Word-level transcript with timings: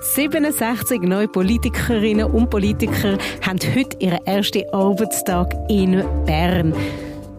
67 0.00 1.02
neue 1.02 1.28
Politikerinnen 1.28 2.30
und 2.30 2.48
Politiker 2.48 3.18
haben 3.42 3.58
heute 3.74 3.96
ihren 3.98 4.24
ersten 4.26 4.62
Arbeitstag 4.72 5.54
in 5.68 6.02
Bern. 6.24 6.74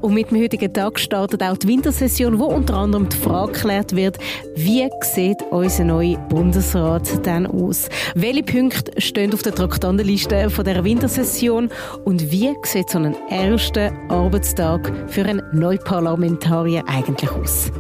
Und 0.02 0.16
mit 0.16 0.32
dem 0.32 0.42
heutigen 0.42 0.74
Tag 0.74 1.00
startet 1.00 1.44
auch 1.44 1.58
die 1.58 1.68
Wintersession, 1.68 2.40
wo 2.40 2.46
unter 2.46 2.76
anderem 2.76 3.08
die 3.08 3.18
Frage 3.18 3.52
geklärt 3.52 3.96
wird, 3.96 4.18
wie 4.56 4.88
sieht 5.02 5.42
unser 5.52 5.84
neuer 5.84 6.18
Bundesrat 6.30 7.26
denn 7.26 7.46
aus? 7.46 7.88
Welche 8.16 8.44
Punkte 8.44 9.00
stehen 9.00 9.34
auf 9.34 9.44
der 9.44 9.54
Traktandenliste 9.54 10.50
von 10.50 10.66
der 10.66 10.84
Wintersession 10.84 11.70
und 12.04 12.32
wie 12.32 12.54
sieht 12.64 12.90
so 12.90 12.98
ein 12.98 13.16
erster 13.30 13.92
Arbeitstag 14.10 14.92
für 15.08 15.24
einen 15.24 15.44
Neuparlamentarier 15.52 16.84
eigentlich 16.88 17.32
aus? 17.32 17.72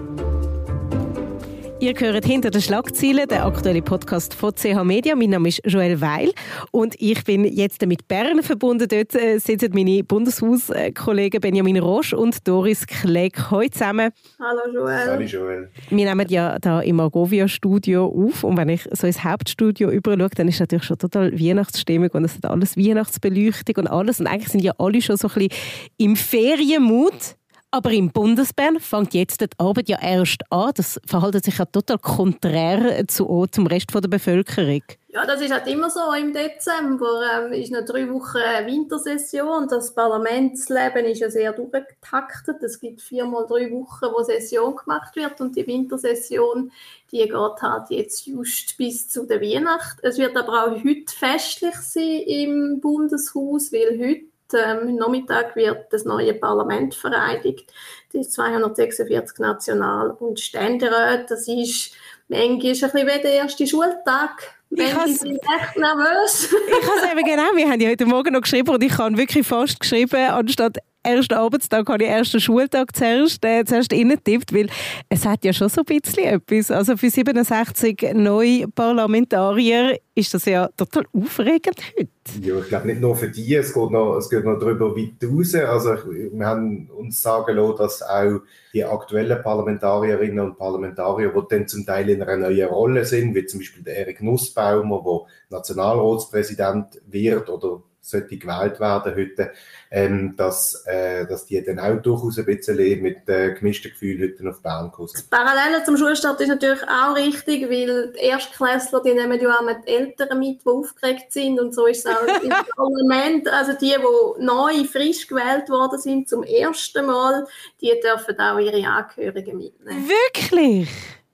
Ihr 1.81 1.95
gehört 1.95 2.25
hinter 2.25 2.51
den 2.51 2.61
Schlagzeilen, 2.61 3.27
der 3.27 3.43
aktuelle 3.43 3.81
Podcast 3.81 4.35
von 4.35 4.53
CH 4.53 4.83
Media. 4.83 5.15
Mein 5.15 5.31
Name 5.31 5.49
ist 5.49 5.63
Joel 5.65 5.99
Weil 5.99 6.31
und 6.69 6.93
ich 6.99 7.23
bin 7.23 7.43
jetzt 7.43 7.83
mit 7.87 8.07
Bern 8.07 8.43
verbunden. 8.43 8.87
Dort 8.87 9.15
äh, 9.15 9.39
sitzen 9.39 9.71
meine 9.73 10.03
Bundeshauskollegen 10.03 11.41
Benjamin 11.41 11.79
Roche 11.79 12.15
und 12.15 12.47
Doris 12.47 12.85
Klegg. 12.85 13.35
Hallo 13.49 13.67
zusammen. 13.67 14.11
Hallo 14.37 14.71
Joel. 14.71 15.07
Hallo 15.07 15.21
Joel. 15.23 15.71
Wir 15.89 16.05
nehmen 16.05 16.27
ja 16.29 16.59
da 16.59 16.81
im 16.81 16.99
Argovia 16.99 17.47
Studio 17.47 18.05
auf 18.05 18.43
und 18.43 18.57
wenn 18.57 18.69
ich 18.69 18.87
so 18.91 19.07
ins 19.07 19.23
Hauptstudio 19.23 19.89
überschaue, 19.89 20.29
dann 20.35 20.49
ist 20.49 20.59
natürlich 20.59 20.85
schon 20.85 20.99
total 20.99 21.33
Weihnachtsstimmung 21.33 22.09
und 22.11 22.25
es 22.25 22.35
hat 22.35 22.45
alles 22.45 22.77
Weihnachtsbeleuchtung 22.77 23.77
und 23.77 23.87
alles 23.87 24.19
und 24.19 24.27
eigentlich 24.27 24.49
sind 24.49 24.61
ja 24.61 24.73
alle 24.77 25.01
schon 25.01 25.17
so 25.17 25.29
ein 25.29 25.33
bisschen 25.33 25.61
im 25.97 26.15
Ferienmut. 26.15 27.40
Aber 27.73 27.91
im 27.91 28.11
Bundesbern 28.11 28.81
fängt 28.81 29.13
jetzt 29.13 29.39
die 29.39 29.47
Arbeit 29.57 29.87
ja 29.87 29.97
erst 30.01 30.41
an. 30.51 30.71
Das 30.75 30.99
verhält 31.05 31.45
sich 31.45 31.57
ja 31.57 31.63
total 31.63 31.99
konträr 31.99 33.07
zu, 33.07 33.47
zum 33.49 33.65
Rest 33.65 33.93
der 33.93 34.09
Bevölkerung. 34.09 34.83
Ja, 35.07 35.25
das 35.25 35.41
ist 35.41 35.53
halt 35.53 35.67
immer 35.67 35.89
so. 35.89 35.99
Im 36.11 36.33
Dezember 36.33 37.21
ähm, 37.33 37.53
ist 37.53 37.71
noch 37.71 37.85
drei 37.85 38.09
Wochen 38.09 38.65
Wintersession. 38.65 39.69
Das 39.69 39.95
Parlamentsleben 39.95 41.05
ist 41.05 41.19
ja 41.19 41.29
sehr 41.29 41.53
durchgetaktet. 41.53 42.61
Es 42.61 42.77
gibt 42.77 43.01
viermal 43.01 43.45
drei 43.47 43.71
Wochen, 43.71 44.13
wo 44.13 44.21
Session 44.21 44.75
gemacht 44.75 45.15
wird 45.15 45.39
und 45.39 45.55
die 45.55 45.65
Wintersession, 45.65 46.71
die 47.11 47.17
geht 47.19 47.33
halt 47.33 47.89
jetzt 47.89 48.25
just 48.25 48.77
bis 48.77 49.09
zu 49.09 49.25
der 49.25 49.41
Weihnacht. 49.41 49.97
Es 50.01 50.17
wird 50.17 50.35
aber 50.35 50.65
auch 50.65 50.83
heute 50.83 51.13
festlich 51.13 51.75
sein 51.75 52.21
im 52.25 52.79
Bundeshaus, 52.81 53.71
weil 53.71 53.97
heute 53.97 54.30
ähm, 54.53 54.95
Nachmittag 54.95 55.55
wird 55.55 55.91
das 55.91 56.05
neue 56.05 56.33
Parlament 56.33 56.95
vereidigt. 56.95 57.71
Die 58.13 58.21
246 58.21 59.39
National- 59.39 60.11
und 60.11 60.39
Ständeräte. 60.39 61.25
Das 61.29 61.47
ist 61.47 61.93
manchmal 62.27 62.51
ein 62.51 62.59
bisschen 62.59 62.93
wie 62.93 63.21
der 63.21 63.33
erste 63.33 63.67
Schultag. 63.67 64.55
Ich 64.73 64.89
sind 65.17 65.37
echt 65.37 65.77
nervös. 65.77 66.49
ich 66.67 66.87
habe 66.87 66.99
es 66.99 67.11
eben 67.11 67.25
genau, 67.25 67.55
wir 67.55 67.69
haben 67.69 67.81
ja 67.81 67.89
heute 67.89 68.05
Morgen 68.05 68.33
noch 68.33 68.41
geschrieben 68.41 68.69
und 68.69 68.81
ich 68.81 68.97
habe 68.97 69.17
wirklich 69.17 69.45
fast 69.45 69.79
geschrieben, 69.79 70.29
anstatt 70.29 70.77
ersten 71.03 71.33
Arbeitstag 71.33 71.87
habe 71.89 72.03
ich 72.03 72.09
ersten 72.09 72.39
Schultag 72.39 72.95
zuerst, 72.95 73.43
äh, 73.45 73.63
zuerst 73.65 73.91
tippt, 73.91 74.53
weil 74.53 74.67
es 75.09 75.25
hat 75.25 75.43
ja 75.43 75.53
schon 75.53 75.69
so 75.69 75.81
ein 75.81 75.85
bisschen 75.85 76.25
etwas. 76.25 76.71
Also 76.71 76.97
für 76.97 77.09
67 77.09 78.13
neue 78.13 78.67
Parlamentarier 78.67 79.99
ist 80.13 80.33
das 80.33 80.45
ja 80.45 80.67
total 80.77 81.05
aufregend 81.13 81.77
heute. 81.97 82.09
Ja, 82.41 82.59
ich 82.59 82.67
glaube 82.67 82.87
nicht 82.87 83.01
nur 83.01 83.15
für 83.15 83.29
die, 83.29 83.55
es 83.55 83.73
geht 83.73 83.91
noch, 83.91 84.17
es 84.17 84.29
geht 84.29 84.45
noch 84.45 84.59
darüber 84.59 84.95
weit 84.95 85.23
raus. 85.23 85.55
Also 85.55 85.95
wir 86.05 86.45
haben 86.45 86.89
uns 86.91 87.21
sagen 87.21 87.55
lassen, 87.55 87.77
dass 87.77 88.01
auch 88.03 88.41
die 88.73 88.85
aktuellen 88.85 89.41
Parlamentarierinnen 89.41 90.39
und 90.39 90.57
Parlamentarier, 90.57 91.33
die 91.35 91.41
dann 91.49 91.67
zum 91.67 91.85
Teil 91.85 92.09
in 92.09 92.21
einer 92.21 92.49
neuen 92.49 92.69
Rolle 92.69 93.05
sind, 93.05 93.33
wie 93.33 93.45
zum 93.45 93.61
Beispiel 93.61 93.83
der 93.83 93.97
Erik 93.97 94.21
Nussbaumer, 94.21 95.01
der 95.03 95.57
Nationalratspräsident 95.57 97.01
wird 97.07 97.49
oder 97.49 97.81
sollte 98.01 98.37
gewählt 98.37 98.79
werden 98.79 99.15
heute, 99.15 99.51
ähm, 99.91 100.35
dass, 100.35 100.83
äh, 100.85 101.25
dass 101.27 101.45
die 101.45 101.63
dann 101.63 101.79
auch 101.79 102.01
durchaus 102.01 102.39
ein 102.39 102.45
bisschen 102.45 103.01
mit 103.01 103.29
äh, 103.29 103.53
gemischten 103.53 103.91
Gefühlen 103.91 104.31
heute 104.31 104.49
auf 104.49 104.61
Bern 104.61 104.91
kommen. 104.91 105.09
Parallel 105.29 105.83
zum 105.85 105.97
Schulstart 105.97 106.41
ist 106.41 106.47
natürlich 106.47 106.81
auch 106.83 107.15
richtig, 107.15 107.69
weil 107.69 108.11
die 108.13 108.25
Erstklässler, 108.25 109.01
die 109.03 109.13
nehmen 109.13 109.39
ja 109.39 109.57
auch 109.57 109.63
mit 109.63 109.87
Eltern 109.87 110.39
mit, 110.39 110.61
die 110.65 110.69
aufgeregt 110.69 111.31
sind 111.31 111.59
und 111.59 111.73
so 111.73 111.85
ist 111.85 112.05
es 112.05 112.11
auch 112.11 112.43
im 112.43 112.49
Parlament. 112.75 113.47
Also 113.49 113.73
die, 113.73 113.95
die 113.95 114.43
neu, 114.43 114.83
frisch 114.85 115.27
gewählt 115.27 115.69
worden 115.69 115.99
sind 115.99 116.27
zum 116.27 116.43
ersten 116.43 117.05
Mal, 117.05 117.45
die 117.81 117.93
dürfen 118.03 118.39
auch 118.39 118.57
ihre 118.57 118.87
Angehörigen 118.87 119.57
mitnehmen. 119.57 120.09
Wirklich? 120.09 120.89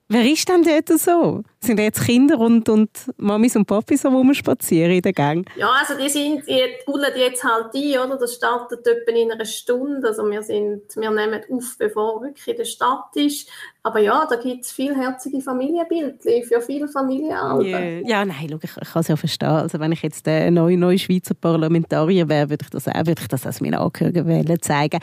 Wer 0.10 0.24
ist 0.24 0.48
denn 0.48 0.64
dort 0.64 0.88
so? 1.00 1.44
Sind 1.60 1.80
jetzt 1.80 2.06
Kinder 2.06 2.40
und, 2.40 2.70
und 2.70 2.90
Mamis 3.18 3.58
und 3.58 3.66
Papis 3.66 4.04
so 4.04 4.08
rumspazieren 4.08 4.92
in 4.94 5.02
der 5.02 5.12
Gang? 5.12 5.46
Ja, 5.58 5.70
also 5.70 6.02
die 6.02 6.08
sind, 6.08 6.48
die 6.48 6.64
holen 6.88 7.12
jetzt 7.18 7.44
halt 7.44 7.76
ein, 7.76 8.00
oder? 8.00 8.18
Das 8.18 8.36
startet 8.36 8.88
etwa 8.88 9.12
in 9.12 9.34
einer 9.34 9.44
Stunde. 9.44 10.08
Also 10.08 10.24
wir, 10.30 10.44
sind, 10.44 10.84
wir 10.96 11.12
nehmen 11.12 11.42
auf, 11.52 11.76
bevor 11.78 12.22
wirklich 12.22 12.48
in 12.48 12.56
der 12.56 12.64
Stadt 12.64 13.16
ist. 13.16 13.50
Aber 13.84 14.00
ja, 14.00 14.26
da 14.30 14.38
gibt 14.38 14.64
es 14.64 14.72
viele 14.72 14.96
herzige 14.96 15.42
Familienbildchen 15.42 16.44
für 16.44 16.62
viele 16.62 16.88
Familienalben. 16.88 17.66
Yeah. 17.66 18.08
Ja, 18.08 18.26
nein, 18.26 18.48
schau, 18.50 18.60
ich, 18.62 18.78
ich 18.82 18.90
kann 18.90 19.02
es 19.02 19.08
ja 19.10 19.18
verstehen. 19.18 19.50
Also 19.50 19.78
wenn 19.82 19.92
ich 19.92 20.04
jetzt 20.04 20.26
der 20.26 20.52
neue, 20.52 20.78
neue 20.78 21.00
Schweizer 21.00 21.34
Parlamentarier 21.34 22.30
wäre, 22.30 22.50
würde 22.50 22.64
ich 22.64 22.70
das 22.70 22.88
auch, 22.88 22.96
würde 22.96 23.22
ich 23.22 23.28
das 23.28 23.46
als 23.46 23.60
meine 23.60 23.82
Angehörigen 23.82 24.62
zeigen 24.62 25.00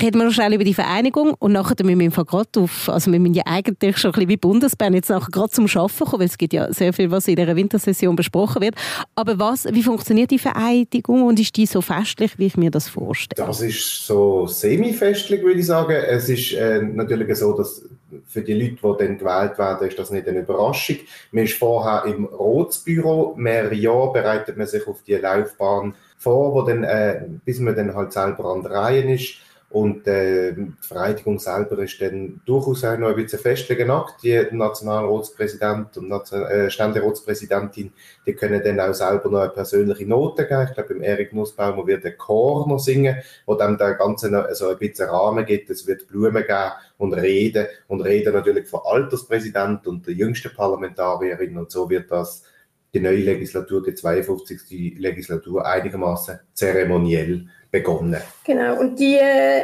reden 0.00 0.18
wir 0.18 0.24
noch 0.24 0.32
schnell 0.32 0.52
über 0.54 0.64
die 0.64 0.74
Vereinigung 0.74 1.34
und 1.38 1.52
nachher 1.52 1.76
müssen 1.84 2.16
wir 2.16 2.24
gerade 2.24 2.48
auf, 2.58 2.88
also 2.88 3.12
wir 3.12 3.20
müssen 3.20 3.34
ja 3.34 3.44
eigentlich 3.46 3.96
schon 3.98 4.10
ein 4.10 4.12
bisschen 4.12 4.28
wie 4.28 4.36
Bundesbahn 4.36 4.94
jetzt 4.94 5.08
nachher 5.08 5.30
gerade 5.30 5.50
zum 5.50 5.66
Arbeiten 5.66 6.04
kommen, 6.04 6.20
weil 6.20 6.26
es 6.26 6.38
gibt 6.38 6.52
ja 6.52 6.72
sehr 6.72 6.92
viel, 6.92 7.10
was 7.10 7.28
in 7.28 7.36
dieser 7.36 7.54
Wintersession 7.54 8.16
besprochen 8.16 8.62
wird. 8.62 8.74
Aber 9.14 9.38
was, 9.38 9.66
wie 9.72 9.82
funktioniert 9.82 10.30
die 10.30 10.38
Vereinigung 10.38 11.22
und 11.22 11.38
ist 11.38 11.56
die 11.56 11.66
so 11.66 11.80
festlich, 11.80 12.38
wie 12.38 12.46
ich 12.46 12.56
mir 12.56 12.70
das 12.70 12.88
vorstelle? 12.88 13.46
Das 13.46 13.60
ist 13.60 14.06
so 14.06 14.46
semi-festlich, 14.46 15.42
würde 15.42 15.60
ich 15.60 15.66
sagen. 15.66 15.92
Es 15.92 16.28
ist 16.28 16.52
äh, 16.54 16.82
natürlich 16.82 17.36
so, 17.38 17.52
dass 17.56 17.82
für 18.26 18.42
die 18.42 18.54
Leute, 18.54 18.76
die 18.82 19.04
dann 19.06 19.18
gewählt 19.18 19.58
werden, 19.58 19.88
ist 19.88 19.98
das 19.98 20.10
nicht 20.10 20.28
eine 20.28 20.40
Überraschung. 20.40 20.96
Man 21.32 21.44
ist 21.44 21.54
vorher 21.54 22.04
im 22.04 22.26
Ratsbüro, 22.26 23.34
mehrere 23.36 23.74
Jahre 23.74 24.12
bereitet 24.12 24.56
man 24.56 24.66
sich 24.66 24.86
auf 24.86 25.02
die 25.02 25.14
Laufbahn 25.14 25.94
vor, 26.18 26.54
wo 26.54 26.62
dann, 26.62 26.84
äh, 26.84 27.22
bis 27.44 27.58
man 27.60 27.76
dann 27.76 27.94
halt 27.94 28.12
selber 28.12 28.46
an 28.46 28.62
der 28.62 28.70
Reihe 28.72 29.14
ist. 29.14 29.34
Und 29.74 30.06
äh, 30.06 30.52
die 30.52 30.72
Vereidigung 30.80 31.40
selber 31.40 31.80
ist 31.80 32.00
dann 32.00 32.40
durchaus 32.46 32.84
auch 32.84 32.96
noch 32.96 33.08
ein 33.08 33.16
bisschen 33.16 33.40
festgelegt. 33.40 34.22
Die 34.22 34.46
Nationalratspräsident 34.52 35.96
und 35.96 36.08
Nation 36.08 36.44
äh, 36.44 36.70
Ständeratspräsidentin, 36.70 37.92
die 38.24 38.34
können 38.34 38.62
dann 38.62 38.78
auch 38.78 38.94
selber 38.94 39.28
noch 39.28 39.40
eine 39.40 39.50
persönliche 39.50 40.06
Note 40.06 40.46
geben. 40.46 40.68
Ich 40.68 40.74
glaube, 40.74 40.94
beim 40.94 41.02
Erik 41.02 41.32
Nussbaumer 41.32 41.84
wird 41.88 42.04
der 42.04 42.16
Chor 42.16 42.68
noch 42.68 42.78
singen, 42.78 43.16
wo 43.46 43.56
dann 43.56 43.76
der 43.76 43.94
Ganze 43.94 44.30
noch 44.30 44.48
so 44.52 44.68
ein 44.68 44.78
bisschen 44.78 45.08
Rahmen 45.08 45.44
gibt. 45.44 45.68
Es 45.70 45.84
wird 45.88 46.06
Blumen 46.06 46.44
geben 46.46 46.70
und 46.98 47.12
Reden. 47.14 47.66
Und 47.88 48.02
Reden 48.02 48.32
natürlich 48.32 48.68
von 48.68 48.78
Alterspräsident 48.84 49.88
und 49.88 50.06
der 50.06 50.14
jüngsten 50.14 50.54
Parlamentarierin. 50.54 51.58
Und 51.58 51.72
so 51.72 51.90
wird 51.90 52.12
das 52.12 52.44
die 52.94 53.00
neue 53.00 53.16
Legislatur, 53.16 53.82
die 53.82 53.94
52. 53.94 54.98
Legislatur, 54.98 55.66
einigermaßen 55.66 56.38
zeremoniell 56.52 57.46
begonnen. 57.70 58.22
Genau, 58.44 58.78
und 58.78 58.98
die, 58.98 59.18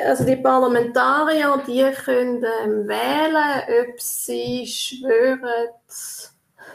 also 0.05 0.25
die 0.25 0.37
Parlamentarier, 0.37 1.63
die 1.67 1.85
können 2.05 2.45
ähm, 2.65 2.89
wählen, 2.89 3.89
ob 3.89 4.01
sie 4.01 4.67
schwören, 4.67 5.71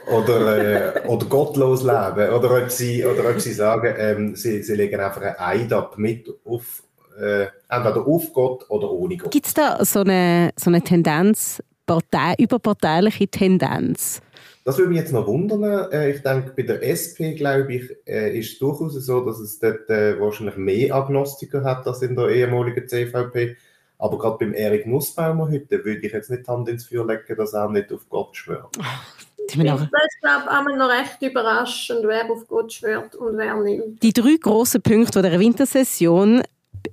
oder, 0.08 0.96
äh, 0.96 1.08
oder 1.08 1.26
gottlos 1.26 1.84
leben, 1.84 2.30
oder 2.34 2.64
ob 2.64 2.72
sie, 2.72 3.04
oder 3.06 3.30
ob 3.30 3.42
sie 3.42 3.54
sagen, 3.54 3.94
ähm, 3.98 4.36
sie, 4.36 4.64
sie 4.64 4.76
legen 4.76 5.00
einfach 5.00 5.22
ein 5.22 5.36
Eid 5.38 5.74
ab 5.74 5.98
mit 5.98 6.30
auf, 6.46 6.84
äh, 7.20 7.48
entweder 7.70 8.08
auf 8.08 8.32
Gott 8.32 8.70
oder 8.70 8.90
ohne 8.92 9.18
Gott. 9.18 9.32
Gibt 9.32 9.48
es 9.48 9.54
da 9.54 9.84
so 9.84 10.02
eine, 10.02 10.52
so 10.56 10.70
eine 10.70 10.82
Tendenz, 10.82 11.62
Partei, 11.86 12.36
überparteiliche 12.38 13.28
Tendenz? 13.28 14.22
Das 14.66 14.80
würde 14.80 14.90
mich 14.90 15.00
jetzt 15.00 15.14
noch 15.14 15.28
wundern. 15.28 15.92
Äh, 15.92 16.10
ich 16.10 16.24
denke, 16.24 16.52
bei 16.58 16.64
der 16.64 16.82
SP, 16.82 17.38
glaube 17.38 17.72
ich, 17.72 17.96
äh, 18.08 18.38
ist 18.38 18.54
es 18.54 18.60
durchaus 18.60 18.94
so, 18.94 19.24
dass 19.24 19.40
es 19.40 19.60
dort 19.60 19.88
äh, 19.92 20.20
wahrscheinlich 20.20 20.58
mehr 20.58 20.96
Agnostiker 20.96 21.64
hat 21.64 21.86
als 21.86 22.02
in 22.02 22.16
der 22.16 22.30
ehemaligen 22.30 22.88
CVP. 22.88 23.58
Aber 24.00 24.18
gerade 24.18 24.40
beim 24.40 24.56
Erik 24.56 24.88
Nussbaumer 24.88 25.50
heute 25.52 25.86
würde 25.86 26.06
ich 26.08 26.12
jetzt 26.12 26.32
nicht 26.32 26.48
Hand 26.48 26.68
ins 26.68 26.86
Feuer 26.86 27.06
legen, 27.06 27.38
dass 27.38 27.54
er 27.54 27.70
nicht 27.70 27.94
auf 27.94 28.10
Gott 28.10 28.36
schwört. 28.36 28.76
Ich 29.48 29.56
bin 29.56 29.68
glaube 29.68 30.50
auch 30.50 30.76
noch 30.76 30.90
recht 30.90 31.22
überraschend, 31.22 32.02
wer 32.04 32.30
auf 32.30 32.48
Gott 32.48 32.74
schwört 32.74 33.16
und 33.16 33.38
wer 33.38 33.56
nicht. 33.58 34.02
Die 34.02 34.12
drei 34.12 34.36
grossen 34.42 34.82
Punkte 34.82 35.22
der 35.22 35.40
Wintersession 35.40 36.42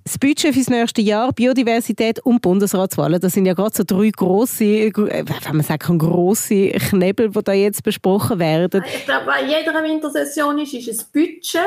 das 0.04 0.18
Budget 0.18 0.52
für 0.52 0.58
das 0.58 0.68
nächste 0.68 1.00
Jahr, 1.00 1.32
Biodiversität 1.32 2.20
und 2.20 2.42
Bundesratswahlen, 2.42 3.20
das 3.20 3.32
sind 3.32 3.46
ja 3.46 3.54
gerade 3.54 3.74
so 3.74 3.84
drei 3.84 4.10
grosse, 4.10 4.64
äh, 4.64 4.92
wenn 4.94 5.56
man 5.56 5.62
sagen 5.62 5.78
kann, 5.78 5.98
grosse 5.98 6.70
Knebel, 6.70 7.30
die 7.30 7.42
da 7.44 7.52
jetzt 7.52 7.82
besprochen 7.82 8.38
werden. 8.38 8.82
Ich 8.86 9.04
glaube, 9.04 9.26
bei 9.26 9.44
jeder 9.44 9.82
Wintersession 9.82 10.58
ist, 10.58 10.74
ist 10.74 10.88
ein 10.88 11.06
Budget. 11.12 11.60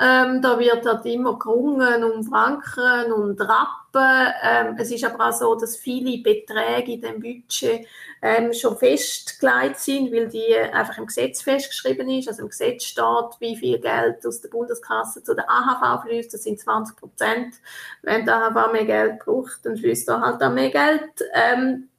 Ähm, 0.00 0.40
da 0.40 0.58
wird 0.58 0.86
halt 0.86 1.04
immer 1.06 1.38
gerungen 1.38 2.04
um 2.04 2.22
Franken 2.22 3.12
und 3.12 3.40
Rappen 3.40 3.78
Ähm, 4.42 4.76
es 4.78 4.92
ist 4.92 5.04
aber 5.04 5.28
auch 5.28 5.32
so, 5.32 5.54
dass 5.54 5.76
viele 5.76 6.22
Beträge 6.22 6.92
in 6.92 7.00
dem 7.00 7.20
Budget 7.20 7.86
ähm, 8.22 8.52
schon 8.52 8.76
festgelegt 8.76 9.78
sind, 9.78 10.12
weil 10.12 10.28
die 10.28 10.54
einfach 10.56 10.98
im 10.98 11.06
Gesetz 11.06 11.42
festgeschrieben 11.42 12.08
ist. 12.10 12.28
Also 12.28 12.42
im 12.42 12.48
Gesetz 12.48 12.84
steht, 12.84 13.04
wie 13.40 13.56
viel 13.56 13.78
Geld 13.78 14.24
aus 14.26 14.40
der 14.40 14.50
Bundeskasse 14.50 15.22
zu 15.22 15.34
der 15.34 15.50
AHV 15.50 16.02
fließt. 16.04 16.32
Das 16.32 16.42
sind 16.42 16.60
20 16.60 16.96
Prozent. 16.96 17.54
Wenn 18.02 18.24
der 18.24 18.36
AHV 18.36 18.72
mehr 18.72 18.84
Geld 18.84 19.18
braucht, 19.20 19.64
dann 19.64 19.76
fließt 19.76 20.08
da 20.08 20.20
halt 20.20 20.42
auch 20.42 20.52
mehr 20.52 20.70
Geld. 20.70 21.24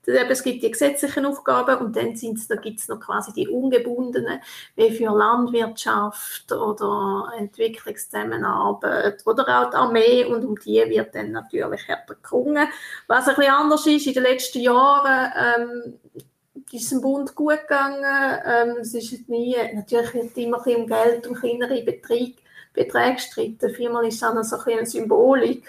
Es 0.09 0.43
gibt 0.43 0.63
die 0.63 0.71
gesetzlichen 0.71 1.25
Aufgaben 1.25 1.77
und 1.85 1.95
dann 1.95 2.15
da 2.49 2.55
gibt 2.55 2.79
es 2.79 2.87
noch 2.87 2.99
quasi 2.99 3.31
die 3.33 3.47
ungebundenen, 3.47 4.39
wie 4.75 4.91
für 4.91 5.15
Landwirtschaft 5.15 6.51
oder 6.51 7.31
Entwicklungszusammenarbeit 7.37 9.21
oder 9.25 9.43
auch 9.47 9.69
die 9.69 9.75
Armee 9.75 10.25
und 10.25 10.43
um 10.45 10.57
die 10.59 10.83
wird 10.87 11.13
dann 11.13 11.31
natürlich 11.31 11.87
härter 11.87 12.15
gerungen. 12.21 12.67
Was 13.07 13.27
ein 13.27 13.35
bisschen 13.35 13.53
anders 13.53 13.85
ist, 13.85 14.07
in 14.07 14.13
den 14.13 14.23
letzten 14.23 14.61
Jahren 14.61 15.31
ähm, 15.35 15.99
ist 16.71 16.85
es 16.85 16.91
im 16.91 17.01
Bund 17.01 17.35
gut 17.35 17.61
gegangen. 17.61 18.03
Ähm, 18.45 18.77
es 18.81 18.93
ist 18.93 19.29
nie, 19.29 19.55
natürlich 19.73 20.13
wird 20.13 20.37
immer 20.37 20.57
ein 20.57 20.63
bisschen 20.63 20.81
um 20.81 20.87
Geld 20.87 21.27
und 21.27 21.35
kleinere 21.35 21.81
Beträge, 21.83 22.35
Beträge 22.73 23.15
gestritten. 23.15 23.73
Viermal 23.73 24.07
ist 24.07 24.15
es 24.15 24.23
auch 24.23 24.33
noch 24.33 24.43
so 24.43 24.57
ein 24.57 24.63
bisschen 24.63 24.79
eine 24.79 24.87
Symbolik 24.87 25.67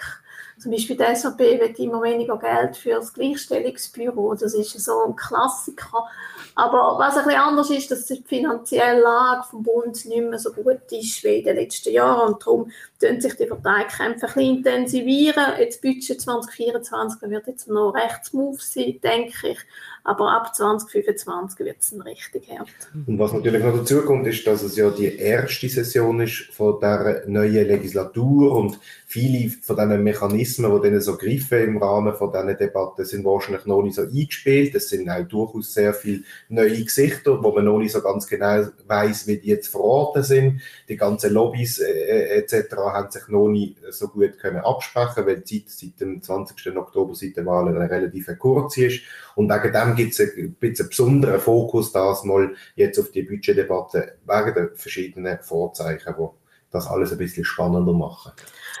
zum 0.61 0.71
Beispiel 0.71 0.95
die 0.95 1.15
SAP 1.15 1.39
wird 1.39 1.79
immer 1.79 2.03
weniger 2.03 2.37
Geld 2.37 2.77
für 2.77 2.91
das 2.91 3.13
Gleichstellungsbüro. 3.13 4.35
Das 4.35 4.53
ist 4.53 4.79
so 4.79 5.05
ein 5.07 5.15
Klassiker. 5.15 6.05
Aber 6.53 6.99
was 6.99 7.17
ein 7.17 7.25
bisschen 7.25 7.41
anders 7.41 7.69
ist, 7.71 7.89
dass 7.89 8.05
die 8.05 8.23
finanzielle 8.23 9.01
Lage 9.01 9.47
vom 9.49 9.63
Bund 9.63 10.05
nicht 10.05 10.21
mehr 10.21 10.37
so 10.37 10.51
gut 10.51 10.81
ist 10.91 11.23
wie 11.23 11.39
in 11.39 11.45
den 11.45 11.55
letzten 11.55 11.91
Jahren. 11.91 12.33
Und 12.33 12.45
darum 12.45 12.71
tun 12.99 13.19
sich 13.19 13.35
die 13.37 13.45
Parteikämpfe 13.45 14.27
ein 14.27 14.33
bisschen 14.33 14.57
intensivieren. 14.57 15.57
Jetzt 15.57 15.81
Budget 15.81 16.21
2024 16.21 17.21
wird 17.23 17.47
jetzt 17.47 17.67
noch 17.67 17.95
Rechtsmove 17.95 18.61
sein, 18.61 18.99
denke 19.01 19.49
ich. 19.49 19.59
Aber 20.03 20.31
ab 20.31 20.55
2025 20.55 21.59
wird 21.59 21.77
es 21.79 21.91
dann 21.91 22.01
richtig 22.01 22.49
hart. 22.49 22.67
Und 23.05 23.19
was 23.19 23.33
natürlich 23.33 23.63
noch 23.63 23.77
dazu 23.77 24.01
kommt, 24.01 24.25
ist, 24.25 24.47
dass 24.47 24.63
es 24.63 24.75
ja 24.75 24.89
die 24.89 25.15
erste 25.15 25.69
Session 25.69 26.21
ist 26.21 26.49
von 26.53 26.79
der 26.79 27.23
neuen 27.27 27.67
Legislatur 27.67 28.55
und 28.55 28.79
viele 29.05 29.49
von 29.49 29.75
diesen 29.75 30.03
Mechanismen, 30.03 30.81
die 30.81 30.89
dann 30.89 31.01
so 31.01 31.17
greifen 31.17 31.59
im 31.59 31.77
Rahmen 31.77 32.15
von 32.15 32.31
diesen 32.31 32.57
Debatten, 32.57 33.05
sind 33.05 33.25
wahrscheinlich 33.25 33.65
noch 33.65 33.83
nicht 33.83 33.95
so 33.95 34.01
eingespielt. 34.01 34.73
Es 34.73 34.89
sind 34.89 35.07
auch 35.09 35.21
durchaus 35.27 35.73
sehr 35.73 35.93
viele 35.93 36.23
neue 36.49 36.83
Gesichter, 36.83 37.43
wo 37.43 37.51
man 37.51 37.65
noch 37.65 37.77
nicht 37.77 37.91
so 37.91 38.01
ganz 38.01 38.25
genau 38.27 38.65
weiß, 38.87 39.27
wie 39.27 39.37
die 39.37 39.49
jetzt 39.49 39.67
verortet 39.67 40.25
sind. 40.25 40.61
Die 40.89 40.97
ganzen 40.97 41.33
Lobbys 41.33 41.79
äh, 41.79 41.91
äh 41.91 42.39
etc. 42.39 42.75
haben 42.77 43.11
sich 43.11 43.27
noch 43.27 43.49
nicht 43.49 43.77
so 43.91 44.07
gut 44.07 44.39
können 44.39 44.61
absprechen, 44.61 45.27
weil 45.27 45.41
die 45.41 45.65
Zeit 45.65 45.69
seit 45.69 45.99
dem 45.99 46.21
20. 46.21 46.75
Oktober, 46.75 47.13
seit 47.13 47.37
der 47.37 47.45
Wahl, 47.45 47.67
relativ 47.77 48.29
kurz 48.39 48.77
ist. 48.77 49.01
Und 49.35 49.49
wegen 49.49 49.73
dem 49.73 49.90
gibt 49.95 50.13
es 50.13 50.19
ein 50.19 50.55
bisschen 50.59 50.85
einen 50.85 50.89
besonderen 50.89 51.39
Fokus, 51.39 51.91
das 51.91 52.23
mal 52.23 52.55
jetzt 52.75 52.99
auf 52.99 53.11
die 53.11 53.23
Budgetdebatte, 53.23 54.17
wegen 54.25 54.53
der 54.53 54.71
verschiedenen 54.75 55.39
Vorzeichen, 55.41 56.15
die 56.17 56.27
das 56.71 56.87
alles 56.87 57.11
ein 57.11 57.17
bisschen 57.17 57.45
spannender 57.45 57.93
machen. 57.93 58.31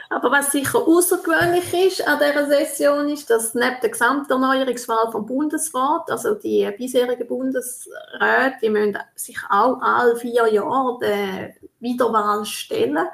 Aber 0.09 0.31
was 0.31 0.51
sicher 0.51 0.79
außergewöhnlich 0.79 1.73
ist 1.73 2.07
an 2.07 2.19
dieser 2.19 2.47
Session, 2.47 3.09
ist, 3.09 3.29
dass 3.29 3.55
neben 3.55 3.77
der 3.81 3.89
Gesamterneuerungswahl 3.89 5.11
vom 5.11 5.25
Bundesrat, 5.25 6.09
also 6.11 6.35
die 6.35 6.69
bisherigen 6.77 7.27
Bundesräte, 7.27 8.55
die 8.61 8.69
müssen 8.69 8.97
sich 9.15 9.37
auch 9.49 9.81
alle 9.81 10.15
vier 10.17 10.47
Jahre 10.51 10.97
der 10.99 11.53
Wiederwahl 11.79 12.45
stellen. 12.45 13.07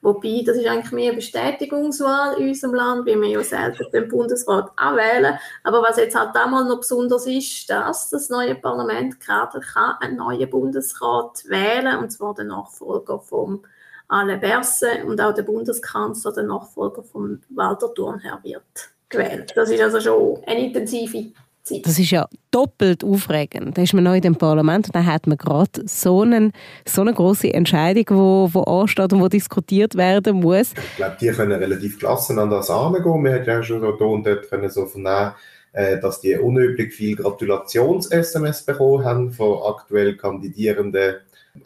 Wobei, 0.00 0.42
das 0.44 0.56
ist 0.56 0.66
eigentlich 0.66 0.92
mehr 0.92 1.08
eine 1.08 1.16
Bestätigungswahl 1.16 2.38
in 2.38 2.48
unserem 2.48 2.74
Land, 2.74 3.06
wie 3.06 3.20
wir 3.20 3.28
ja 3.28 3.42
selten 3.42 3.90
den 3.92 4.08
Bundesrat 4.08 4.70
auch 4.76 4.96
wählen. 4.96 5.38
Aber 5.64 5.82
was 5.82 5.96
jetzt 5.96 6.18
halt 6.18 6.34
einmal 6.36 6.64
noch 6.64 6.80
besonders 6.80 7.26
ist, 7.26 7.68
dass 7.68 8.10
das 8.10 8.28
neue 8.28 8.54
Parlament 8.54 9.20
gerade 9.20 9.60
einen 10.00 10.16
neuen 10.16 10.48
Bundesrat 10.48 11.44
wählen, 11.46 11.98
und 11.98 12.10
zwar 12.10 12.34
den 12.34 12.48
Nachfolger 12.48 13.18
vom 13.20 13.64
Alain 14.08 14.40
Berset 14.40 15.04
und 15.04 15.20
auch 15.20 15.34
der 15.34 15.42
Bundeskanzler, 15.42 16.32
der 16.32 16.44
Nachfolger 16.44 17.02
von 17.02 17.42
Walter 17.50 17.92
Thurnherr, 17.94 18.40
wird 18.42 18.62
gewählt. 19.08 19.52
Das 19.54 19.70
ist 19.70 19.80
also 19.80 20.00
schon 20.00 20.44
eine 20.46 20.66
intensive 20.66 21.32
Zeit. 21.62 21.86
Das 21.86 21.98
ist 21.98 22.10
ja 22.10 22.26
doppelt 22.50 23.04
aufregend. 23.04 23.76
Da 23.76 23.82
ist 23.82 23.92
man 23.92 24.04
neu 24.04 24.16
in 24.16 24.22
dem 24.22 24.36
Parlament 24.36 24.86
und 24.86 24.94
dann 24.94 25.06
hat 25.06 25.26
man 25.26 25.36
gerade 25.36 25.82
so, 25.86 26.22
einen, 26.22 26.52
so 26.86 27.02
eine 27.02 27.12
große 27.12 27.52
Entscheidung, 27.52 28.04
die 28.08 28.14
wo, 28.14 28.48
wo 28.52 28.62
ansteht 28.62 29.12
und 29.12 29.20
wo 29.20 29.28
diskutiert 29.28 29.94
werden 29.94 30.40
muss. 30.40 30.72
Ich 30.72 30.96
glaube, 30.96 31.16
die 31.20 31.28
können 31.28 31.52
relativ 31.52 31.98
gelassen 31.98 32.38
an 32.38 32.50
das 32.50 32.70
angehen. 32.70 33.24
Wir 33.24 33.34
haben 33.34 33.44
ja 33.44 33.62
schon 33.62 33.80
so 33.80 33.92
da 33.92 34.04
und 34.06 34.26
dort 34.26 34.48
können 34.48 34.70
so 34.70 34.86
vernehmen, 34.86 35.32
äh, 35.72 36.00
dass 36.00 36.22
die 36.22 36.34
unüblich 36.36 36.94
viel 36.94 37.16
Gratulations-SMS 37.16 38.62
bekommen 38.62 39.04
haben 39.04 39.30
von 39.32 39.58
aktuell 39.66 40.16
kandidierenden 40.16 41.16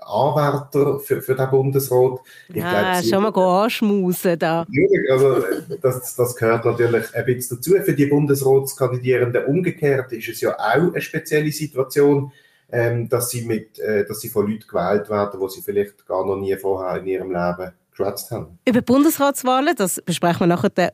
Anwärter 0.00 0.98
für, 1.00 1.22
für 1.22 1.34
den 1.34 1.50
Bundesrat. 1.50 2.20
Ich 2.52 2.62
ah, 2.62 3.00
glaub, 3.00 3.04
schon 3.04 3.22
mal 3.22 3.64
anschmusen 3.64 4.38
da. 4.38 4.66
Also, 5.10 5.44
das, 5.80 6.14
das 6.14 6.36
gehört 6.36 6.64
natürlich 6.64 7.14
ein 7.14 7.24
bisschen 7.24 7.56
dazu. 7.56 7.72
Für 7.82 7.92
die 7.94 8.06
Bundesratskandidierenden 8.06 9.44
umgekehrt 9.46 10.12
ist 10.12 10.28
es 10.28 10.40
ja 10.40 10.54
auch 10.54 10.92
eine 10.92 11.00
spezielle 11.00 11.50
Situation, 11.50 12.32
ähm, 12.70 13.08
dass, 13.08 13.30
sie 13.30 13.42
mit, 13.42 13.78
äh, 13.78 14.06
dass 14.06 14.20
sie 14.20 14.28
von 14.28 14.50
Leuten 14.50 14.66
gewählt 14.66 15.10
werden, 15.10 15.40
die 15.40 15.48
sie 15.50 15.62
vielleicht 15.62 16.06
gar 16.06 16.26
noch 16.26 16.36
nie 16.36 16.56
vorher 16.56 17.00
in 17.00 17.06
ihrem 17.06 17.30
Leben 17.30 17.72
geschwätzt 17.90 18.30
haben. 18.30 18.58
Über 18.66 18.80
Bundesratswahlen, 18.80 19.74
das 19.76 20.00
besprechen 20.02 20.40
wir 20.40 20.46
nachher 20.46 20.92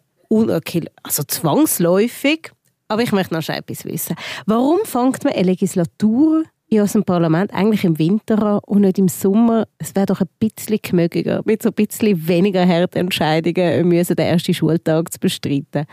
also 1.03 1.23
zwangsläufig. 1.23 2.51
Aber 2.89 3.03
ich 3.03 3.13
möchte 3.13 3.35
noch 3.35 3.47
etwas 3.49 3.85
wissen. 3.85 4.17
Warum 4.47 4.81
fängt 4.85 5.23
man 5.23 5.35
eine 5.35 5.43
Legislatur 5.43 6.45
in 6.71 6.83
unserem 6.83 7.05
Parlament 7.05 7.53
eigentlich 7.55 7.85
im 7.85 7.99
Winter 7.99 8.43
an 8.43 8.61
und 8.67 8.83
nicht 8.83 8.99
im 8.99 9.09
Sommer. 9.09 9.67
Es 9.79 9.97
wäre 9.97 10.07
doch 10.07 10.21
ein 10.21 10.29
bisschen 10.39 10.79
gemögiger, 10.83 11.41
mit 11.45 11.63
so 11.63 11.71
ein 11.71 11.75
bisschen 11.75 12.29
weniger 12.29 12.67
harten 12.67 12.99
Entscheidungen 12.99 13.89
müssen, 13.89 14.17
den 14.17 14.27
ersten 14.27 14.53
Schultag 14.53 15.11
zu 15.11 15.19
bestreiten. 15.19 15.87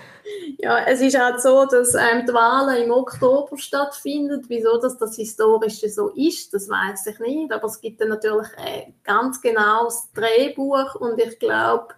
Ja, 0.60 0.80
es 0.86 1.00
ist 1.00 1.18
halt 1.18 1.42
so, 1.42 1.66
dass 1.66 1.96
ähm, 1.96 2.26
die 2.28 2.34
Wahlen 2.34 2.84
im 2.84 2.92
Oktober 2.92 3.58
stattfinden. 3.58 4.44
Wieso 4.50 4.78
dass 4.80 4.98
das 4.98 5.16
historisch 5.16 5.80
so 5.80 6.10
ist, 6.10 6.54
das 6.54 6.68
weiß 6.68 7.08
ich 7.08 7.20
nicht. 7.20 7.54
Aber 7.54 7.66
es 7.66 7.80
gibt 7.80 8.02
dann 8.02 8.10
natürlich 8.10 8.48
ein 8.58 8.94
ganz 9.04 9.42
genaues 9.42 10.10
Drehbuch 10.14 10.96
und 10.96 11.20
ich 11.22 11.40
glaube, 11.40 11.94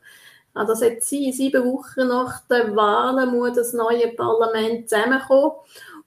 das 0.54 0.82
jetzt 0.82 1.10
sieben 1.10 1.64
Wochen 1.66 2.08
nach 2.08 2.42
den 2.48 2.76
Wahlen 2.76 3.32
muss 3.32 3.56
das 3.56 3.74
neue 3.74 4.10
Parlament 4.10 4.90
zusammenkommen. 4.90 5.52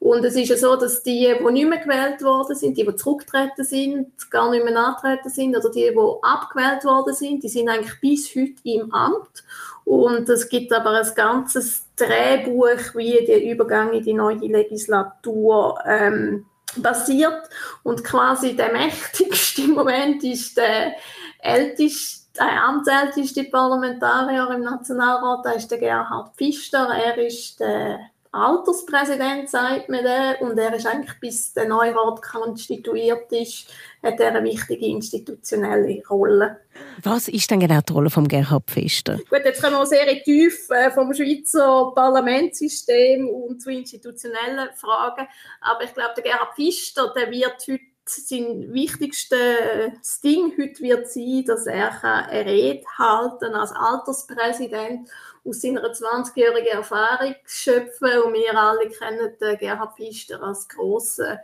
Und 0.00 0.25
es 0.25 0.35
ist 0.35 0.49
ja 0.49 0.56
so, 0.56 0.76
dass 0.76 1.02
die, 1.02 1.35
die 1.38 1.52
nicht 1.52 1.69
mehr 1.69 1.79
gewählt 1.79 2.23
worden 2.23 2.56
sind, 2.56 2.76
die, 2.76 2.87
die 2.87 2.97
zurückgetreten 2.97 3.64
sind, 3.64 4.31
gar 4.31 4.50
nicht 4.50 4.64
mehr 4.64 4.76
antreten 4.76 5.29
sind, 5.29 5.55
oder 5.55 5.70
die, 5.70 5.91
die 5.91 6.23
abgewählt 6.23 6.85
worden 6.85 7.14
sind, 7.14 7.45
die 7.45 7.50
sind 7.50 7.69
eigentlich 7.69 8.00
bis 8.00 8.35
heute 8.35 8.62
im 8.64 8.92
Amt. 8.95 9.45
Und 9.85 10.26
es 10.30 10.49
gibt 10.49 10.73
aber 10.73 10.92
ein 10.92 11.14
ganzes 11.14 11.83
Drehbuch, 11.97 12.95
wie 12.95 13.25
der 13.26 13.45
Übergang 13.45 13.92
in 13.92 14.02
die 14.02 14.14
neue 14.14 14.38
Legislatur 14.38 15.78
ähm, 15.87 16.47
basiert. 16.76 17.50
Und 17.83 18.02
quasi 18.02 18.57
der 18.57 18.73
mächtigste 18.73 19.69
Moment 19.69 20.25
ist 20.25 20.57
der 20.57 20.92
älteste 21.40 22.21
der 22.38 22.62
amtsälteste 22.64 23.45
Parlamentarier 23.45 24.49
im 24.54 24.62
Nationalrat, 24.62 25.45
das 25.45 25.57
ist 25.57 25.71
der 25.71 25.78
Gerhard 25.78 26.35
Pfister. 26.37 26.88
Er 26.88 27.19
ist 27.19 27.59
der 27.59 27.99
Alterspräsident, 28.33 29.51
sagt 29.51 29.89
man 29.89 30.05
der, 30.05 30.41
und 30.41 30.57
er 30.57 30.73
ist 30.75 30.87
eigentlich, 30.87 31.19
bis 31.19 31.53
der 31.53 31.67
Neurat 31.67 32.23
konstituiert 32.23 33.31
ist, 33.33 33.69
hat 34.03 34.21
er 34.21 34.29
eine 34.29 34.45
wichtige 34.45 34.87
institutionelle 34.87 36.01
Rolle. 36.09 36.61
Was 37.03 37.27
ist 37.27 37.51
denn 37.51 37.59
genau 37.59 37.81
die 37.81 37.93
Rolle 37.93 38.09
von 38.09 38.29
Gerhard 38.29 38.71
Pfister? 38.71 39.17
Gut, 39.29 39.43
jetzt 39.45 39.61
kommen 39.61 39.77
wir 39.77 39.87
sehr 39.87 40.23
tief 40.23 40.71
äh, 40.71 40.93
vom 40.93 41.13
Schweizer 41.13 41.93
Parlamentssystem 41.93 43.29
und 43.29 43.61
zu 43.61 43.71
institutionellen 43.71 44.69
Fragen, 44.77 45.27
aber 45.61 45.85
ich 45.85 45.93
glaube, 45.93 46.13
der 46.17 46.23
Gerhard 46.23 46.55
Pfister, 46.55 47.13
der 47.17 47.31
wird 47.33 47.57
heute 47.69 47.89
sein 48.11 48.73
wichtigstes 48.73 50.21
Ding 50.23 50.52
heute 50.59 50.81
wird 50.81 51.11
sein, 51.11 51.45
dass 51.47 51.67
er 51.67 52.02
eine 52.02 52.47
Rede 52.47 52.85
halten 52.99 53.55
als 53.55 53.73
Alterspräsident 53.73 55.09
aus 55.45 55.61
seiner 55.61 55.85
20-jährigen 55.85 56.79
Erfahrung 56.79 57.35
schöpfen. 57.45 58.23
Und 58.25 58.35
wir 58.35 58.57
alle 58.57 58.88
kennen 58.88 59.33
den 59.40 59.59
Gerhard 59.59 59.97
Pfister 59.97 60.43
als 60.43 60.69
grossen 60.69 61.38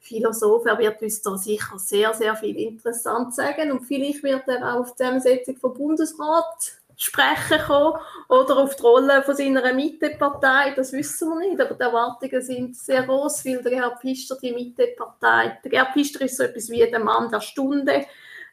Philosoph. 0.00 0.66
Er 0.66 0.78
wird 0.78 1.02
uns 1.02 1.22
da 1.22 1.36
sicher 1.36 1.78
sehr, 1.78 2.14
sehr 2.14 2.36
viel 2.36 2.58
interessant 2.58 3.34
sagen. 3.34 3.72
Und 3.72 3.82
vielleicht 3.82 4.22
wird 4.22 4.48
er 4.48 4.74
auch 4.74 4.80
auf 4.80 4.90
die 4.92 4.96
Zusammensetzung 4.96 5.56
vom 5.56 5.74
Bundesrat 5.74 6.79
sprechen 7.00 7.62
kommen 7.66 7.98
oder 8.28 8.58
auf 8.58 8.76
die 8.76 8.82
Rolle 8.82 9.22
von 9.22 9.34
seiner 9.34 9.72
Mittepartei, 9.72 10.74
das 10.76 10.92
wissen 10.92 11.30
wir 11.30 11.48
nicht, 11.48 11.60
aber 11.60 11.74
die 11.74 11.80
Erwartungen 11.80 12.42
sind 12.42 12.76
sehr 12.76 13.04
groß, 13.04 13.44
weil 13.46 13.62
der 13.62 13.72
Gerhard 13.72 14.00
Pfister 14.00 14.36
die 14.40 14.52
Mittepartei, 14.52 15.58
der 15.64 15.70
Gerhard 15.70 15.94
Pfister 15.94 16.22
ist 16.26 16.36
so 16.36 16.42
etwas 16.42 16.68
wie 16.68 16.78
der 16.78 17.00
Mann 17.00 17.30
der 17.30 17.40
Stunde, 17.40 18.04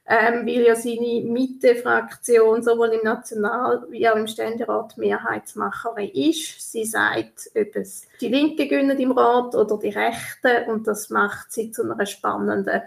ähm, 0.08 0.46
weil 0.46 0.62
ja 0.62 0.76
seine 0.76 1.26
Mitte-Fraktion 1.26 2.64
sowohl 2.64 2.94
im 2.94 3.02
National- 3.04 3.86
wie 3.90 4.08
auch 4.08 4.16
im 4.16 4.28
Ständerat 4.28 4.98
Mehrheitsmacherin 4.98 6.12
ist. 6.12 6.72
Sie 6.72 6.86
sagt, 6.86 7.52
ob 7.54 7.76
es 7.76 8.08
die 8.22 8.30
Linke 8.30 8.70
gönnen 8.70 8.98
im 8.98 9.12
Rat 9.12 9.56
oder 9.56 9.78
die 9.78 9.90
Rechte 9.90 10.66
und 10.70 10.88
das 10.88 11.10
macht 11.10 11.52
sie 11.52 11.72
zu 11.72 11.84
einer 11.84 12.06
spannenden 12.06 12.84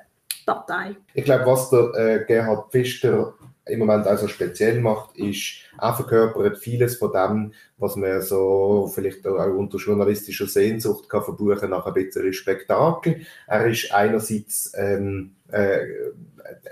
Partei. 0.47 0.97
Ich 1.13 1.25
glaube, 1.25 1.45
was 1.45 1.69
der 1.69 1.93
äh, 1.97 2.25
Gerhard 2.25 2.73
Pfister 2.73 3.35
im 3.71 3.79
Moment 3.79 4.07
also 4.07 4.29
speziell 4.29 4.81
macht, 4.81 5.17
ist, 5.17 5.63
er 5.81 5.95
verkörpert 5.95 6.59
vieles 6.59 6.97
von 6.97 7.13
dem, 7.13 7.53
was 7.79 7.97
man 7.97 8.23
so 8.23 8.91
vielleicht 8.93 9.27
auch 9.27 9.55
unter 9.55 9.79
journalistischer 9.79 10.47
Sehnsucht 10.47 11.09
kann 11.09 11.25
verbuchen 11.25 11.71
nach 11.71 11.87
ein 11.87 11.95
bisschen 11.95 12.33
Spektakel. 12.33 13.23
Er 13.47 13.67
ist 13.67 13.93
einerseits 13.93 14.73
ähm, 14.77 15.33
äh, 15.49 15.81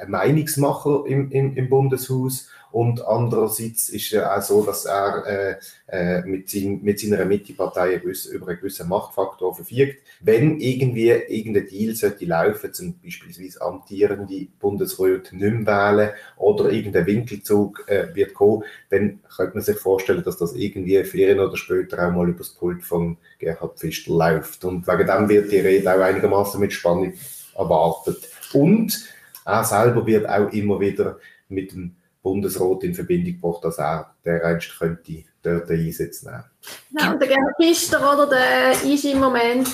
ein 0.01 0.11
Meinungsmacher 0.11 1.05
im, 1.07 1.31
im, 1.31 1.57
im 1.57 1.69
Bundeshaus 1.69 2.49
und 2.71 3.05
andererseits 3.07 3.89
ist 3.89 4.13
es 4.13 4.23
auch 4.23 4.43
so, 4.43 4.65
dass 4.65 4.85
er 4.85 5.27
äh, 5.27 5.57
äh, 5.89 6.23
mit, 6.23 6.51
sein, 6.51 6.81
mit 6.83 7.01
seiner 7.01 7.25
Mittepartei 7.25 7.95
über 7.95 8.49
einen 8.49 8.59
gewissen 8.59 8.89
Machtfaktor 8.89 9.55
verfügt. 9.55 10.03
Wenn 10.21 10.61
irgendwie 10.61 11.09
irgendein 11.09 11.67
Deal 11.67 11.95
sollte 11.95 12.27
laufen, 12.27 12.75
zum 12.75 13.01
beispielsweise 13.03 13.63
amtierende 13.63 14.49
Bundesräte 14.61 15.35
nicht 15.37 15.51
mehr 15.51 15.67
wählen 15.67 16.11
oder 16.37 16.71
irgendein 16.71 17.07
Winkelzug 17.07 17.85
äh, 17.89 18.15
wird 18.15 18.35
kommen, 18.35 18.65
dann 18.91 19.21
könnte 19.35 19.55
man 19.55 19.63
sich 19.63 19.79
vorstellen, 19.79 20.23
dass 20.23 20.37
das 20.37 20.55
irgendwie 20.55 21.03
früher 21.05 21.43
oder 21.43 21.57
später 21.57 22.07
auch 22.07 22.13
mal 22.13 22.29
über 22.29 22.39
das 22.39 22.51
Pult 22.51 22.85
von 22.85 23.17
Gerhard 23.39 23.79
Pfister 23.79 24.13
läuft. 24.13 24.65
Und 24.65 24.87
wegen 24.87 25.07
dem 25.07 25.29
wird 25.29 25.51
die 25.51 25.61
Rede 25.61 25.95
auch 25.95 26.01
einigermaßen 26.01 26.61
mit 26.61 26.75
Spannung 26.75 27.15
erwartet. 27.57 28.29
Und 28.53 29.09
er 29.47 29.65
selber 29.65 30.07
wird 30.07 30.29
auch 30.29 30.53
immer 30.53 30.79
wieder 30.81 31.19
mit 31.49 31.73
dem 31.73 31.97
Bundesrat 32.23 32.85
in 32.85 32.95
Verbindung 32.95 33.35
gebracht, 33.35 33.65
dass 33.65 33.79
er 33.79 34.15
dereinst 34.25 34.79
könnte 34.79 35.25
dort 35.43 35.71
Einsatz 35.71 36.23
nehmen. 36.23 36.45
Ja, 36.91 37.15
der 37.15 37.29
Gerhard 37.29 37.55
Pfister, 37.61 37.99
oder, 38.13 38.27
der 38.27 38.73
ist 38.73 39.05
im 39.05 39.21
Moment 39.21 39.69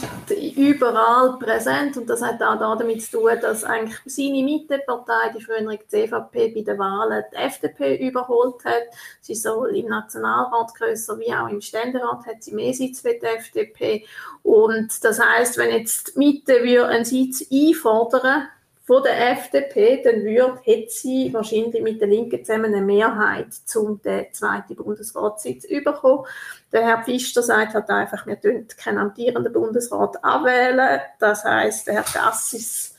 überall 0.56 1.38
präsent 1.38 1.96
und 1.96 2.08
das 2.08 2.22
hat 2.22 2.42
auch 2.42 2.78
damit 2.78 3.02
zu 3.02 3.18
tun, 3.18 3.30
dass 3.40 3.64
eigentlich 3.64 3.98
seine 4.04 4.42
Mittepartei, 4.42 5.32
die 5.36 5.42
frühere 5.42 5.78
CVP, 5.88 6.54
bei 6.54 6.60
den 6.60 6.78
Wahlen 6.78 7.24
die 7.32 7.36
FDP 7.36 7.96
überholt 8.06 8.64
hat. 8.64 8.84
Sie 9.20 9.32
ist 9.32 9.42
sowohl 9.42 9.74
im 9.76 9.86
Nationalrat 9.86 10.74
größer 10.74 11.18
wie 11.18 11.32
auch 11.32 11.48
im 11.48 11.60
Ständerat 11.60 12.26
hat 12.26 12.42
sie 12.42 12.54
mehr 12.54 12.74
Sitz 12.74 13.00
für 13.00 13.14
die 13.14 13.26
FDP. 13.26 14.04
Und 14.42 15.02
das 15.02 15.18
heißt, 15.18 15.56
wenn 15.56 15.70
jetzt 15.70 16.14
die 16.14 16.18
Mitte 16.18 16.60
einen 16.86 17.04
Sitz 17.04 17.46
einfordern 17.50 18.48
von 18.86 19.02
der 19.02 19.32
FDP, 19.32 20.02
dann 20.02 20.24
würde, 20.24 20.60
hätte 20.62 20.90
sie 20.90 21.32
wahrscheinlich 21.32 21.82
mit 21.82 22.00
der 22.02 22.08
Linken 22.08 22.44
zusammen 22.44 22.66
eine 22.66 22.82
Mehrheit 22.82 23.52
zum 23.64 24.00
zweiten 24.02 24.76
Bundesratssitz 24.76 25.64
überkommen. 25.64 26.26
Der 26.70 26.84
Herr 26.84 27.02
Pfister 27.02 27.42
sagt 27.42 27.72
halt 27.72 27.88
einfach, 27.88 28.26
wir 28.26 28.38
tun 28.38 28.66
keinen 28.76 28.98
amtierenden 28.98 29.52
Bundesrat 29.52 30.22
abwählen. 30.22 31.00
Das 31.18 31.44
heißt, 31.44 31.86
der 31.86 31.94
Herr 31.94 32.04
Gassis 32.12 32.93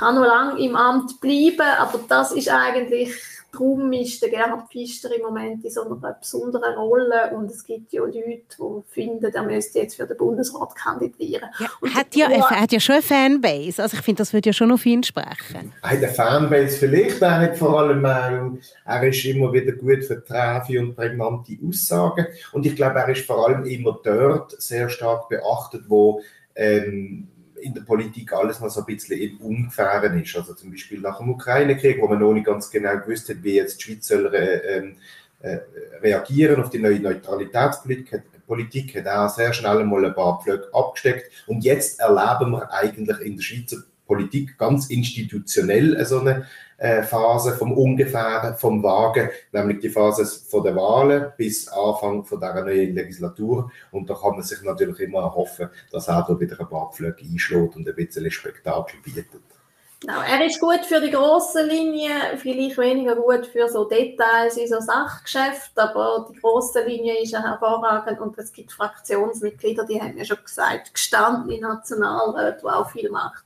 kann 0.00 0.14
noch 0.16 0.26
lange 0.26 0.60
im 0.64 0.74
Amt 0.74 1.20
bleiben, 1.20 1.60
aber 1.78 2.00
das 2.08 2.32
ist 2.32 2.48
eigentlich 2.48 3.14
Darum 3.52 3.92
ist 3.92 4.22
der 4.22 4.30
Gerhard 4.30 4.70
Pfister 4.70 5.14
im 5.14 5.22
Moment 5.22 5.64
in 5.64 5.70
so 5.70 5.82
einer 5.82 5.96
besonderen 5.96 6.74
Rolle 6.74 7.32
und 7.34 7.50
es 7.50 7.64
gibt 7.64 7.92
ja 7.92 8.02
Leute, 8.02 8.22
die 8.22 8.82
finden, 8.88 9.24
er 9.24 9.42
müsste 9.42 9.80
jetzt 9.80 9.96
für 9.96 10.06
den 10.06 10.16
Bundesrat 10.16 10.74
kandidieren. 10.76 11.48
Ja, 11.58 11.94
hat, 11.94 12.14
ja, 12.14 12.30
er 12.30 12.48
hat 12.48 12.70
ja 12.70 12.78
schon 12.78 12.96
eine 12.96 13.02
Fanbase, 13.02 13.82
also 13.82 13.96
ich 13.96 14.02
finde, 14.04 14.18
das 14.18 14.32
würde 14.32 14.50
ja 14.50 14.52
schon 14.52 14.68
noch 14.68 14.78
viel 14.78 15.02
sprechen. 15.02 15.72
Er 15.82 15.90
hat 15.90 15.96
eine 15.98 16.08
Fanbase 16.08 16.76
vielleicht, 16.76 17.20
er 17.22 17.40
hat 17.40 17.58
vor 17.58 17.80
allem 17.80 18.04
er 18.04 19.02
ist 19.08 19.24
immer 19.24 19.52
wieder 19.52 19.72
gut 19.72 20.04
für 20.04 20.22
trave 20.22 20.78
und 20.78 20.94
prägnante 20.94 21.58
Aussagen 21.66 22.26
und 22.52 22.66
ich 22.66 22.76
glaube, 22.76 23.00
er 23.00 23.08
ist 23.08 23.26
vor 23.26 23.48
allem 23.48 23.64
immer 23.64 23.98
dort 24.04 24.60
sehr 24.62 24.88
stark 24.88 25.28
beachtet, 25.28 25.82
wo 25.88 26.22
ähm, 26.54 27.26
in 27.62 27.74
der 27.74 27.82
Politik 27.82 28.32
alles 28.32 28.60
noch 28.60 28.70
so 28.70 28.80
ein 28.80 28.86
bisschen 28.86 29.18
im 29.18 29.38
Ungefähren 29.38 30.20
ist. 30.22 30.36
Also 30.36 30.54
zum 30.54 30.70
Beispiel 30.70 31.00
nach 31.00 31.18
dem 31.18 31.30
Ukraine-Krieg, 31.30 32.00
wo 32.00 32.08
man 32.08 32.18
noch 32.18 32.32
nicht 32.32 32.46
ganz 32.46 32.70
genau 32.70 32.98
gewusst 32.98 33.28
hat, 33.28 33.42
wie 33.42 33.54
jetzt 33.54 33.78
die 33.78 33.84
Schweiz 33.84 34.06
soll 34.06 34.34
äh, 34.34 34.92
äh, 35.42 35.60
reagieren 36.02 36.62
auf 36.62 36.70
die 36.70 36.78
neue 36.78 37.00
Neutralitätspolitik, 37.00 38.22
Politik 38.50 38.96
hat 38.96 39.06
er 39.06 39.28
sehr 39.28 39.52
schnell 39.52 39.84
mal 39.84 40.04
ein 40.04 40.12
paar 40.12 40.42
Pflöcke 40.42 40.74
abgesteckt. 40.74 41.30
Und 41.46 41.62
jetzt 41.62 42.00
erleben 42.00 42.50
wir 42.50 42.72
eigentlich 42.72 43.20
in 43.20 43.36
der 43.36 43.42
Schweizer 43.42 43.76
Politik 44.10 44.58
ganz 44.58 44.90
institutionell 44.90 46.04
so 46.04 46.18
eine 46.18 46.46
äh, 46.78 47.04
Phase 47.04 47.52
vom 47.52 47.70
Ungefähren, 47.72 48.56
vom 48.56 48.82
Wagen, 48.82 49.28
nämlich 49.52 49.78
die 49.78 49.88
Phase 49.88 50.26
von 50.26 50.64
der 50.64 50.74
Wahlen 50.74 51.30
bis 51.36 51.68
Anfang 51.68 52.24
von 52.24 52.40
der 52.40 52.64
neuen 52.64 52.92
Legislatur. 52.92 53.70
Und 53.92 54.10
da 54.10 54.14
kann 54.14 54.32
man 54.32 54.42
sich 54.42 54.60
natürlich 54.62 54.98
immer 54.98 55.32
hoffen, 55.32 55.68
dass 55.92 56.08
er 56.08 56.26
da 56.26 56.40
wieder 56.40 56.58
ein 56.58 56.68
paar 56.68 56.90
Pflöcke 56.90 57.24
einschlägt 57.24 57.76
und 57.76 57.88
ein 57.88 57.94
bisschen 57.94 58.28
Spektakel 58.32 58.98
bietet. 59.04 59.49
Genau, 60.00 60.22
er 60.22 60.46
ist 60.46 60.58
gut 60.60 60.86
für 60.86 60.98
die 60.98 61.10
grossen 61.10 61.68
Linien, 61.68 62.38
vielleicht 62.38 62.78
weniger 62.78 63.16
gut 63.16 63.46
für 63.46 63.68
so 63.68 63.84
Details 63.84 64.56
in 64.56 64.66
so 64.66 64.80
Sachgeschäften, 64.80 65.78
aber 65.78 66.26
die 66.32 66.40
grosse 66.40 66.82
Linie 66.84 67.20
ist 67.22 67.32
ja 67.32 67.42
hervorragend 67.42 68.18
und 68.18 68.38
es 68.38 68.50
gibt 68.50 68.72
Fraktionsmitglieder, 68.72 69.84
die 69.84 70.00
haben 70.00 70.16
ja 70.16 70.24
schon 70.24 70.42
gesagt, 70.42 70.94
gestandene 70.94 71.60
Nationalräte, 71.60 72.62
wo 72.62 72.68
auch 72.68 72.90
viel 72.90 73.10
Macht 73.10 73.44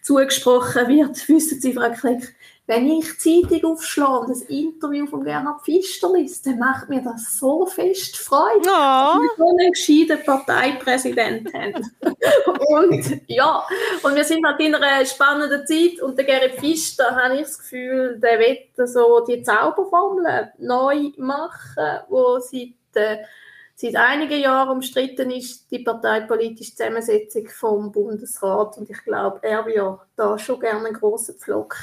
zugesprochen 0.00 0.88
wird. 0.88 1.28
Wissen 1.28 1.60
Sie, 1.60 1.74
Frau 1.74 1.90
Klick, 1.90 2.34
wenn 2.68 2.86
ich 2.86 3.18
Zeitung 3.18 3.72
aufschlage 3.72 4.26
und 4.26 4.30
das 4.30 4.42
Interview 4.42 5.06
von 5.06 5.24
Gerhard 5.24 5.62
Pfister 5.62 6.12
liest, 6.12 6.46
dann 6.46 6.58
macht 6.58 6.90
mir 6.90 7.00
das 7.00 7.38
so 7.38 7.64
fest 7.64 8.18
Freude, 8.18 8.60
oh. 8.60 8.64
dass 8.64 9.14
wir 9.16 9.30
so 9.38 9.48
einen 9.48 9.72
gescheiten 9.72 10.24
Parteipräsident 10.24 11.52
haben. 11.54 11.90
und 12.68 13.22
ja, 13.26 13.64
und 14.02 14.14
wir 14.14 14.24
sind 14.24 14.46
halt 14.46 14.60
in 14.60 14.74
einer 14.74 15.06
spannenden 15.06 15.66
Zeit 15.66 16.02
und 16.02 16.18
der 16.18 16.26
Gerhard 16.26 16.56
Pfister, 16.56 17.16
habe 17.16 17.36
ich 17.36 17.42
das 17.42 17.58
Gefühl, 17.58 18.20
der 18.20 18.38
wird 18.38 18.88
so 18.88 19.24
die 19.26 19.42
Zauberformel 19.42 20.52
neu 20.58 21.10
machen, 21.16 22.00
wo 22.10 22.38
seit 22.38 22.74
äh, 22.94 23.16
seit 23.80 23.94
einigen 23.94 24.40
Jahren 24.40 24.70
umstritten 24.70 25.30
ist, 25.30 25.70
die 25.70 25.78
parteipolitische 25.78 26.74
Zusammensetzung 26.74 27.46
vom 27.46 27.92
Bundesrat. 27.92 28.76
Und 28.76 28.90
ich 28.90 29.04
glaube, 29.04 29.38
er 29.42 29.64
würde 29.64 30.00
da 30.16 30.36
schon 30.36 30.58
gerne 30.58 30.86
einen 30.86 30.94
grossen 30.94 31.36
Pflock 31.36 31.76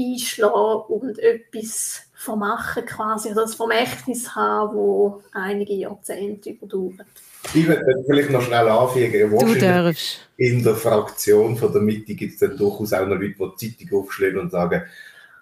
einschlagen 0.00 0.82
und 0.88 1.18
etwas 1.18 2.02
vermachen 2.14 2.84
quasi, 2.84 3.28
also 3.30 3.42
das 3.42 3.54
Vermächtnis 3.54 4.34
haben, 4.34 4.76
wo 4.76 5.22
einige 5.32 5.74
Jahrzehnte 5.74 6.50
überdauert. 6.50 7.06
Ich 7.54 7.66
würde 7.66 8.04
vielleicht 8.06 8.30
noch 8.30 8.42
schnell 8.42 8.68
anfügen, 8.68 9.32
wahrscheinlich 9.32 10.20
in 10.36 10.62
der 10.62 10.74
Fraktion 10.74 11.56
von 11.56 11.72
der 11.72 11.80
Mitte 11.80 12.14
gibt 12.14 12.34
es 12.34 12.40
dann 12.40 12.56
durchaus 12.56 12.92
auch 12.92 13.06
noch 13.06 13.16
Leute, 13.16 13.34
die 13.58 13.68
die 13.68 13.78
Zeitung 13.78 14.00
aufschlagen 14.00 14.40
und 14.40 14.50
sagen, 14.50 14.82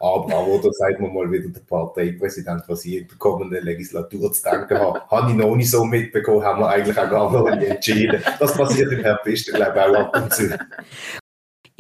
aber 0.01 0.27
bravo, 0.27 0.61
da 0.63 0.73
sagt 0.73 1.01
man 1.01 1.13
mal 1.13 1.31
wieder 1.31 1.49
der 1.49 1.61
Parteipräsident, 1.61 2.63
was 2.69 2.85
ich 2.85 2.99
in 2.99 3.09
der 3.09 3.17
kommenden 3.19 3.65
Legislatur 3.65 4.33
zu 4.33 4.43
denken 4.43 4.79
habe. 4.79 5.03
habe 5.11 5.31
ich 5.31 5.37
noch 5.37 5.57
nicht 5.57 5.71
so 5.71 5.85
mitbekommen, 5.85 6.45
haben 6.45 6.61
wir 6.61 6.69
eigentlich 6.69 6.97
auch 6.97 7.11
gar 7.11 7.33
noch 7.33 7.51
nicht 7.51 7.69
entschieden. 7.69 8.23
Das 8.39 8.57
passiert 8.57 8.93
im 8.93 9.05
Pfister, 9.25 9.53
glaube 9.55 9.79
ich, 9.79 9.85
auch 9.85 9.95
ab 9.97 10.17
und 10.17 10.33
zu. 10.33 10.59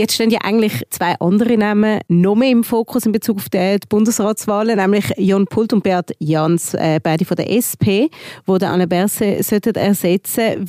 Jetzt 0.00 0.14
stehen 0.14 0.31
ja 0.31 0.38
eigentlich 0.45 0.85
zwei 0.90 1.17
andere 1.19 1.59
Namen 1.59 1.99
noch 2.07 2.37
mehr 2.37 2.52
im 2.52 2.62
Fokus 2.62 3.05
in 3.05 3.11
Bezug 3.11 3.38
auf 3.38 3.49
die 3.49 3.78
Bundesratswahlen, 3.88 4.76
nämlich 4.76 5.12
Jon 5.17 5.45
Pult 5.47 5.73
und 5.73 5.83
Beat 5.83 6.12
Jans, 6.21 6.73
äh, 6.75 7.00
beide 7.02 7.25
von 7.25 7.37
der 7.37 7.50
SP, 7.50 8.07
die 8.47 8.64
Anne 8.64 8.87
Berse 8.87 9.43
sollten 9.43 9.75
ersetzen. 9.75 10.67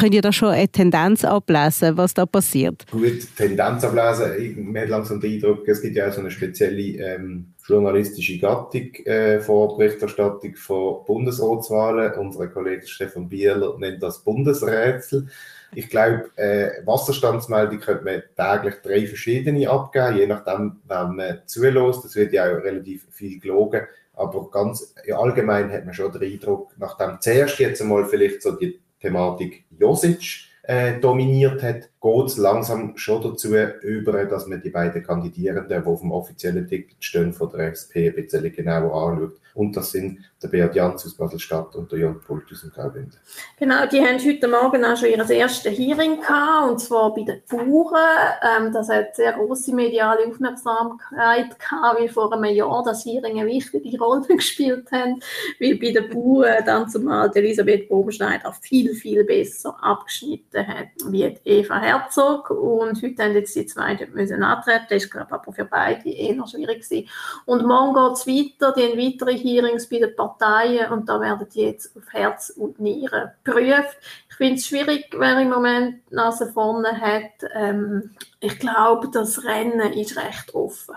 Könnt 0.00 0.14
ihr 0.14 0.22
da 0.22 0.32
schon 0.32 0.48
eine 0.48 0.68
Tendenz 0.68 1.22
ablesen, 1.22 1.98
was 1.98 2.14
da 2.14 2.24
passiert? 2.24 2.86
Gut, 2.90 3.36
Tendenz 3.36 3.84
ablesen. 3.84 4.72
Man 4.72 4.82
hat 4.84 4.88
langsam 4.88 5.20
den 5.20 5.34
Eindruck, 5.34 5.68
es 5.68 5.82
gibt 5.82 5.94
ja 5.94 6.08
auch 6.08 6.12
so 6.14 6.20
eine 6.20 6.30
spezielle 6.30 6.80
ähm, 6.80 7.52
journalistische 7.66 8.38
Gattung 8.38 8.94
äh, 9.04 9.38
vor 9.40 9.76
Berichterstattung 9.76 10.56
von 10.56 11.04
Bundesratswahlen. 11.04 12.14
Unser 12.14 12.46
Kollege 12.46 12.86
Stefan 12.86 13.28
Bieler 13.28 13.76
nennt 13.78 14.02
das 14.02 14.24
Bundesrätsel. 14.24 15.28
Ich 15.74 15.88
glaube, 15.88 16.30
äh, 16.36 16.84
Wasserstandsmeldung 16.84 17.80
könnte 17.80 18.04
man 18.04 18.22
täglich 18.36 18.74
drei 18.82 19.06
verschiedene 19.06 19.70
abgeben, 19.70 20.18
je 20.18 20.26
nachdem, 20.26 20.80
wer 20.86 21.06
man 21.06 21.42
zulässt. 21.46 22.04
Das 22.04 22.14
wird 22.14 22.32
ja 22.32 22.44
auch 22.44 22.62
relativ 22.62 23.06
viel 23.10 23.40
gelogen. 23.40 23.82
Aber 24.14 24.50
ganz 24.50 24.94
allgemein 25.10 25.72
hat 25.72 25.86
man 25.86 25.94
schon 25.94 26.12
den 26.12 26.22
Eindruck, 26.22 26.72
nachdem 26.76 27.20
zuerst 27.20 27.58
jetzt 27.58 27.80
einmal 27.80 28.04
vielleicht 28.04 28.42
so 28.42 28.52
die 28.52 28.80
Thematik 29.00 29.64
Josic 29.70 30.44
äh, 30.64 31.00
dominiert 31.00 31.62
hat, 31.62 31.88
geht 32.02 32.26
es 32.26 32.36
langsam 32.36 32.96
schon 32.96 33.22
dazu 33.22 33.54
über, 33.82 34.24
dass 34.24 34.48
man 34.48 34.60
die 34.60 34.70
beiden 34.70 35.04
Kandidierenden, 35.04 35.82
die 35.82 35.88
auf 35.88 36.00
dem 36.00 36.10
offiziellen 36.10 36.66
Ticket 36.66 36.96
stehen, 36.98 37.32
von 37.32 37.50
der 37.50 37.68
SP 37.70 38.08
ein 38.08 38.16
bisschen 38.16 38.52
genauer 38.52 39.08
anschaut. 39.08 39.38
Und 39.54 39.76
das 39.76 39.92
sind 39.92 40.18
der 40.42 40.48
Beat 40.48 40.74
Jans 40.74 41.04
aus 41.04 41.14
Basel-Stadt 41.14 41.76
und 41.76 41.92
der 41.92 41.98
Jan 42.00 42.20
Pult 42.20 42.44
aus 42.50 42.62
dem 42.62 42.70
Graubünden. 42.70 43.18
Genau, 43.58 43.86
die 43.86 44.00
haben 44.00 44.18
heute 44.18 44.48
Morgen 44.48 44.84
auch 44.84 44.96
schon 44.96 45.10
ihr 45.10 45.30
erstes 45.30 45.78
Hearing 45.78 46.20
gehabt, 46.20 46.70
und 46.70 46.80
zwar 46.80 47.14
bei 47.14 47.22
den 47.22 47.42
Bauern. 47.48 48.32
Ähm, 48.42 48.72
das 48.72 48.88
hat 48.88 49.14
sehr 49.14 49.32
große 49.34 49.74
mediale 49.74 50.26
Aufmerksamkeit 50.26 51.58
gehabt, 51.58 52.00
weil 52.00 52.08
vor 52.08 52.32
einem 52.32 52.44
Jahr 52.56 52.82
das 52.82 53.04
Hearing 53.04 53.40
eine 53.40 53.50
wichtige 53.50 53.98
Rolle 53.98 54.26
gespielt 54.28 54.90
haben, 54.90 55.20
weil 55.60 55.76
bei 55.76 55.92
den 55.92 56.08
Bauern 56.08 56.64
dann 56.64 56.88
zumal 56.88 57.30
Elisabeth 57.34 57.88
Bobenschneider 57.88 58.54
viel, 58.62 58.94
viel 58.94 59.24
besser 59.24 59.76
abgeschnitten 59.82 60.66
hat, 60.66 60.88
wie 61.08 61.24
Eva 61.44 61.78
Herzog. 61.92 62.50
Und 62.50 63.02
heute 63.02 63.22
haben 63.22 63.34
jetzt 63.34 63.54
die 63.54 63.66
zwei 63.66 63.94
müssen 64.12 64.42
antreten. 64.42 64.86
Das 64.88 65.04
ist, 65.04 65.10
glaube 65.10 65.32
aber 65.32 65.52
für 65.52 65.64
beide 65.64 66.08
eher 66.08 66.46
schwierig 66.46 66.82
gewesen. 66.82 67.08
Und 67.44 67.66
morgen 67.66 67.94
geht 67.94 68.12
es 68.12 68.26
weiter, 68.26 68.72
die 68.72 68.82
haben 68.82 68.98
weitere 68.98 69.38
Hearings 69.38 69.88
bei 69.88 69.98
den 69.98 70.16
Parteien 70.16 70.90
und 70.90 71.08
da 71.08 71.20
werden 71.20 71.46
die 71.54 71.62
jetzt 71.62 71.96
auf 71.96 72.12
Herz 72.12 72.50
und 72.50 72.80
Nieren 72.80 73.30
geprüft. 73.44 73.96
Ich 74.30 74.36
finde 74.36 74.54
es 74.54 74.66
schwierig, 74.66 75.14
wer 75.16 75.38
im 75.38 75.50
Moment 75.50 76.10
Nase 76.10 76.50
vorne 76.50 76.98
hat. 77.00 77.48
Ähm, 77.54 78.10
ich 78.40 78.58
glaube, 78.58 79.08
das 79.12 79.44
Rennen 79.44 79.92
ist 79.92 80.16
recht 80.16 80.54
offen. 80.54 80.96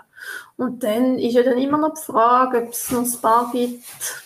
Und 0.58 0.84
dann 0.84 1.20
ist 1.20 1.34
ja 1.34 1.44
dann 1.44 1.58
immer 1.58 1.78
noch 1.78 1.96
die 1.96 2.12
Frage, 2.12 2.64
ob 2.64 2.70
es 2.70 2.92
noch 2.92 3.04
ein 3.04 3.22
paar 3.22 3.50
gibt. 3.52 3.84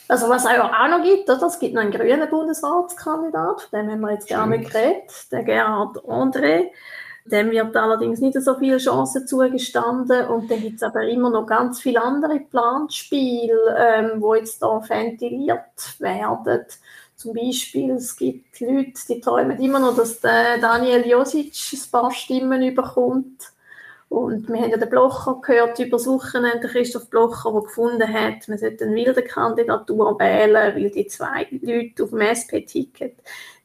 Also 0.08 0.30
was 0.30 0.46
es 0.46 0.50
auch 0.50 0.88
noch 0.88 1.04
gibt, 1.04 1.30
oder? 1.30 1.48
es 1.48 1.60
gibt 1.60 1.74
noch 1.74 1.82
einen 1.82 1.92
grünen 1.92 2.30
Bundesratskandidat, 2.30 3.62
von 3.62 3.80
dem 3.80 3.92
haben 3.92 4.02
wir 4.02 4.12
jetzt 4.12 4.28
gerne 4.28 4.60
geredet, 4.60 5.32
der 5.32 5.44
Gerhard 5.44 5.98
André. 6.06 6.68
Dem 7.26 7.52
wird 7.52 7.76
allerdings 7.76 8.20
nicht 8.20 8.42
so 8.42 8.56
viele 8.56 8.78
Chancen 8.78 9.28
zugestanden. 9.28 10.28
Und 10.28 10.50
dann 10.50 10.62
gibt 10.62 10.78
es 10.78 10.84
aber 10.84 11.04
immer 11.04 11.30
noch 11.30 11.46
ganz 11.46 11.80
viele 11.80 12.02
andere 12.02 12.40
Planspiele, 12.40 13.76
ähm, 13.78 14.22
wo 14.22 14.34
jetzt 14.34 14.62
da 14.64 14.82
ventiliert 14.88 16.00
werden. 16.00 16.66
Zum 17.16 17.34
Beispiel, 17.34 17.92
es 17.92 18.16
gibt 18.16 18.60
Leute, 18.62 18.94
die 19.10 19.20
träumen 19.20 19.60
immer 19.60 19.80
noch, 19.80 19.96
dass 19.96 20.22
der 20.22 20.58
Daniel 20.58 21.06
Josic 21.06 21.54
ein 21.74 21.92
paar 21.92 22.12
Stimmen 22.12 22.64
überkommt. 22.64 23.52
Und 24.10 24.50
wir 24.50 24.60
haben 24.60 24.72
ja 24.72 24.78
den 24.78 24.90
Blocher 24.90 25.40
gehört 25.42 25.78
über 25.78 25.98
das 25.98 26.08
Wochenende, 26.08 26.68
Christoph 26.68 27.10
Blocher, 27.10 27.52
der 27.52 27.62
gefunden 27.62 28.14
hat, 28.14 28.48
man 28.48 28.58
sollte 28.58 28.86
eine 28.86 28.96
wilde 28.96 29.22
Kandidatur 29.22 30.20
wählen, 30.20 30.76
weil 30.76 30.90
die 30.90 31.08
zwei 31.08 31.48
Leute 31.62 32.04
auf 32.04 32.10
dem 32.10 32.22
SP-Ticket 32.22 33.16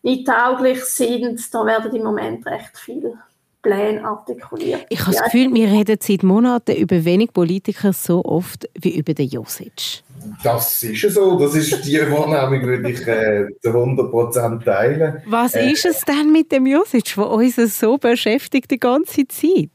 nicht 0.03 0.27
tauglich 0.27 0.85
sind. 0.85 1.43
Da 1.53 1.65
werden 1.65 1.97
im 1.97 2.05
Moment 2.05 2.47
recht 2.47 2.77
viele 2.77 3.19
Pläne 3.63 4.05
artikuliert. 4.05 4.85
Ich 4.91 5.01
habe 5.01 5.13
das 5.13 5.25
Gefühl, 5.25 5.53
wir 5.55 5.69
reden 5.69 5.97
seit 5.99 6.23
Monaten 6.23 6.77
über 6.77 7.05
wenig 7.05 7.33
Politiker 7.33 7.95
so 7.95 8.23
oft 8.23 8.69
wie 8.79 8.99
über 8.99 9.15
den 9.15 9.29
Josic. 9.29 10.03
Das 10.43 10.83
ist 10.83 11.15
so. 11.15 11.39
Das 11.39 11.55
ist 11.55 11.85
die 11.87 11.99
Wahrnehmung, 12.11 12.67
würde 12.67 12.91
ich 12.91 13.07
äh, 13.07 13.47
zu 13.63 13.71
100% 13.71 14.65
teilen. 14.65 15.23
Was 15.27 15.55
äh, 15.55 15.71
ist 15.71 15.87
es 15.87 16.03
denn 16.03 16.31
mit 16.31 16.53
dem 16.53 16.67
Josic, 16.67 17.15
der 17.17 17.31
uns 17.31 17.57
so 17.79 17.97
beschäftigt 17.97 18.71
die 18.71 18.79
ganze 18.79 19.27
Zeit? 19.27 19.71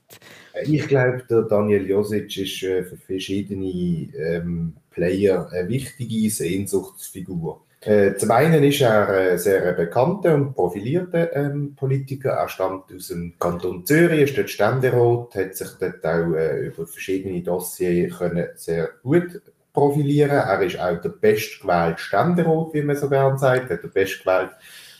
Ich 0.63 0.87
glaube, 0.87 1.23
der 1.29 1.43
Daniel 1.43 1.87
Josic 1.87 2.37
ist 2.37 2.63
äh, 2.63 2.83
für 2.83 2.97
verschiedene 2.97 4.09
ähm, 4.15 4.73
Player 4.91 5.49
eine 5.51 5.69
wichtige 5.69 6.29
Sehnsuchtsfigur. 6.29 7.61
Äh, 7.81 8.15
zum 8.15 8.31
einen 8.31 8.61
ist 8.63 8.81
er 8.81 9.07
ein 9.07 9.37
sehr 9.37 9.71
bekannter 9.71 10.35
und 10.35 10.53
profilierter 10.53 11.33
ähm, 11.35 11.75
Politiker. 11.75 12.31
Er 12.31 12.49
stammt 12.49 12.93
aus 12.93 13.07
dem 13.07 13.35
Kanton 13.39 13.85
Zürich, 13.85 14.23
ist 14.23 14.37
dort 14.37 14.49
Ständerat, 14.49 15.33
hat 15.35 15.55
sich 15.55 15.69
dort 15.79 16.05
auch 16.05 16.33
äh, 16.35 16.67
über 16.67 16.85
verschiedene 16.85 17.41
Dossiers 17.41 18.17
können 18.17 18.47
sehr 18.55 18.89
gut 19.01 19.41
profilieren. 19.71 20.31
Er 20.31 20.61
ist 20.61 20.77
auch 20.77 20.99
der 20.99 21.09
bestgewählte 21.09 22.01
Ständerat, 22.01 22.73
wie 22.73 22.81
man 22.81 22.97
so 22.97 23.07
gerne 23.07 23.37
sagt, 23.37 23.69
der 23.69 23.77
bestgewählte 23.87 24.55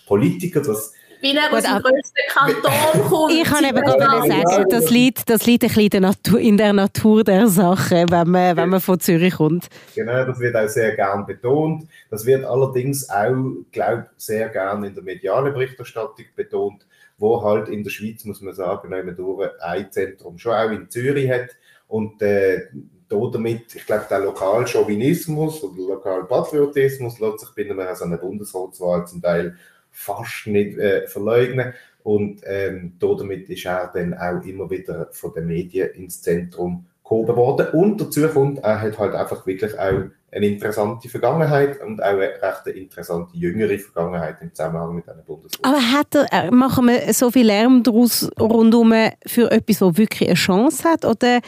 Politiker. 0.07 0.61
Das 0.61 0.93
weil 1.21 1.37
er 1.37 1.53
aus 1.53 1.63
dem 1.63 1.81
grössten 1.81 2.27
Kanton 2.29 3.09
kommt. 3.09 3.33
Ich 3.33 3.43
kann 3.43 3.63
eben 3.63 3.81
gerade 3.81 4.27
sagen, 4.27 4.69
das 4.69 4.89
liegt, 4.89 5.29
das 5.29 5.45
liegt 5.45 5.63
ein 5.63 6.01
bisschen 6.01 6.37
in 6.37 6.57
der 6.57 6.73
Natur 6.73 7.23
der 7.23 7.47
Sache, 7.47 8.05
wenn 8.09 8.29
man, 8.29 8.57
wenn 8.57 8.69
man 8.69 8.81
von 8.81 8.99
Zürich 8.99 9.35
kommt. 9.35 9.67
Genau, 9.95 10.25
das 10.25 10.39
wird 10.39 10.55
auch 10.55 10.67
sehr 10.67 10.95
gern 10.95 11.25
betont. 11.25 11.87
Das 12.09 12.25
wird 12.25 12.45
allerdings 12.45 13.09
auch, 13.09 13.35
glaube 13.71 14.07
ich, 14.17 14.23
sehr 14.23 14.49
gern 14.49 14.83
in 14.83 14.95
der 14.95 15.03
medialen 15.03 15.53
Berichterstattung 15.53 16.25
betont, 16.35 16.85
wo 17.17 17.43
halt 17.43 17.69
in 17.69 17.83
der 17.83 17.91
Schweiz, 17.91 18.23
muss 18.25 18.41
man 18.41 18.53
sagen, 18.53 18.89
durch 19.15 19.49
ein 19.61 19.91
Zentrum 19.91 20.37
schon 20.37 20.53
auch 20.53 20.71
in 20.71 20.89
Zürich 20.89 21.29
hat. 21.29 21.49
Und 21.87 22.21
äh, 22.21 22.67
damit, 23.09 23.75
ich 23.75 23.85
glaube, 23.85 24.05
der 24.09 24.19
Lokalchauvinismus 24.19 25.63
oder 25.63 25.81
Lokalpatriotismus 25.81 27.19
lässt 27.19 27.39
sich 27.39 27.49
bei 27.55 27.69
einer 27.69 27.95
so 27.95 28.05
einer 28.05 28.17
Bundesratswahl 28.17 29.07
zum 29.07 29.21
Teil 29.21 29.57
fast 29.91 30.47
nicht 30.47 30.77
äh, 30.77 31.07
verleugnen. 31.07 31.73
Und 32.03 32.41
ähm, 32.45 32.93
damit 32.99 33.49
ist 33.49 33.65
er 33.65 33.91
dann 33.93 34.13
auch 34.13 34.43
immer 34.45 34.69
wieder 34.69 35.09
von 35.11 35.33
den 35.33 35.47
Medien 35.47 35.89
ins 35.91 36.21
Zentrum 36.21 36.85
gehoben 37.03 37.35
worden. 37.35 37.67
Und 37.73 37.99
dazu 37.99 38.27
kommt, 38.29 38.59
er 38.59 38.81
hat 38.81 38.97
halt 38.97 39.13
einfach 39.13 39.45
wirklich 39.45 39.77
auch 39.77 40.03
eine 40.31 40.45
interessante 40.45 41.09
Vergangenheit 41.09 41.81
und 41.81 42.01
auch 42.01 42.07
eine 42.07 42.29
recht 42.41 42.67
interessante 42.67 43.35
jüngere 43.35 43.77
Vergangenheit 43.79 44.37
im 44.41 44.53
Zusammenhang 44.53 44.95
mit 44.95 45.09
einer 45.09 45.23
Bundeswehr. 45.23 45.65
Aber 45.65 45.81
hat 45.81 46.15
er, 46.15 46.27
äh, 46.31 46.51
machen 46.51 46.87
wir 46.87 47.13
so 47.13 47.31
viel 47.31 47.47
Lärm 47.47 47.83
daraus 47.83 48.29
rundum 48.39 48.93
für 49.25 49.51
etwas, 49.51 49.79
das 49.79 49.97
wirklich 49.97 50.29
eine 50.29 50.35
Chance 50.35 50.83
hat? 50.87 51.03
Oder 51.03 51.39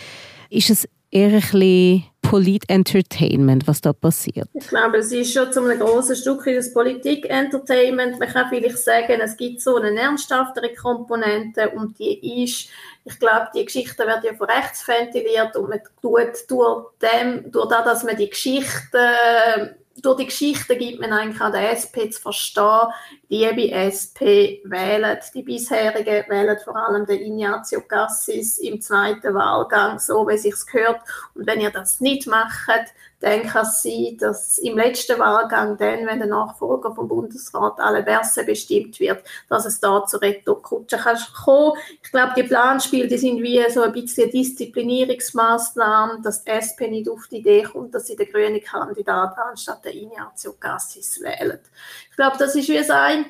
ist 0.49 0.69
es 0.69 0.87
eher 1.11 1.29
ein 1.29 1.41
bisschen 1.41 2.03
Polit-Entertainment, 2.31 3.67
was 3.67 3.81
da 3.81 3.91
passiert? 3.91 4.47
Ich 4.53 4.69
glaube, 4.69 4.99
es 4.99 5.11
ist 5.11 5.33
schon 5.33 5.51
zum 5.51 5.65
einem 5.65 5.81
grossen 5.81 6.15
Stück 6.15 6.45
das 6.45 6.73
Politik-Entertainment. 6.73 8.21
Man 8.21 8.29
kann 8.29 8.47
vielleicht 8.47 8.77
sagen, 8.77 9.19
es 9.21 9.35
gibt 9.35 9.59
so 9.59 9.75
eine 9.75 9.99
ernsthaftere 9.99 10.73
Komponente 10.73 11.71
und 11.71 11.99
die 11.99 12.43
ist, 12.45 12.69
ich 13.03 13.19
glaube, 13.19 13.49
die 13.53 13.65
Geschichte 13.65 14.07
wird 14.07 14.23
ja 14.23 14.33
von 14.33 14.49
rechts 14.49 14.87
ventiliert 14.87 15.57
und 15.57 15.71
man 15.71 15.81
tut 16.01 16.49
durch, 16.49 16.85
dem, 17.01 17.51
durch 17.51 17.67
das, 17.67 17.83
dass 17.83 18.03
man 18.05 18.15
die 18.15 18.29
Geschichte 18.29 19.75
durch 20.01 20.17
die 20.17 20.25
Geschichte 20.25 20.75
gibt 20.75 20.99
man 20.99 21.13
eigentlich 21.13 21.41
an 21.41 21.51
der 21.51 21.71
SP 21.77 22.09
zu 22.09 22.21
verstehen, 22.21 22.87
liebe 23.29 23.71
SP, 23.71 24.59
wählen 24.65 25.17
die 25.33 25.43
bisherigen, 25.43 26.25
wählen 26.29 26.57
vor 26.63 26.75
allem 26.75 27.05
den 27.05 27.21
Ignazio 27.21 27.81
Cassis 27.81 28.57
im 28.57 28.81
zweiten 28.81 29.33
Wahlgang, 29.33 29.99
so 29.99 30.27
wie 30.27 30.33
es 30.33 30.65
gehört. 30.65 31.01
Und 31.35 31.47
wenn 31.47 31.61
ihr 31.61 31.71
das 31.71 32.01
nicht 32.01 32.27
macht, 32.27 32.93
dann 33.21 33.43
kann 33.43 33.65
es 33.65 33.83
sein, 33.83 34.17
dass 34.19 34.57
im 34.57 34.75
letzten 34.75 35.19
Wahlgang, 35.19 35.77
dann, 35.77 36.07
wenn 36.07 36.19
der 36.19 36.27
Nachfolger 36.27 36.93
vom 36.93 37.07
Bundesrat 37.07 37.79
alle 37.79 38.01
Berse 38.01 38.43
bestimmt 38.43 38.99
wird, 38.99 39.23
dass 39.47 39.65
es 39.65 39.79
da 39.79 40.05
zu 40.05 40.17
Retourkutsche 40.17 40.97
kann 40.97 41.17
kommen. 41.43 41.73
Ich 42.01 42.11
glaube, 42.11 42.33
die 42.35 42.43
Planspiele, 42.43 43.07
die 43.07 43.17
sind 43.17 43.41
wie 43.43 43.63
so 43.69 43.83
ein 43.83 43.93
bisschen 43.93 44.31
Disziplinierungsmaßnahmen, 44.31 46.23
dass 46.23 46.43
die 46.43 46.49
SP 46.49 46.89
nicht 46.89 47.07
auf 47.07 47.27
die 47.27 47.37
Idee 47.37 47.63
kommt, 47.63 47.93
dass 47.93 48.07
sie 48.07 48.15
den 48.15 48.29
grünen 48.29 48.61
Kandidat 48.61 49.37
anstatt 49.37 49.85
der 49.85 49.93
Ignazio 49.95 50.53
Cassis 50.59 51.21
wählt. 51.21 51.61
Ich 52.09 52.15
glaube, 52.15 52.37
das 52.39 52.55
ist 52.55 52.69
wie 52.69 52.77
das 52.77 52.89
eine. 52.89 53.25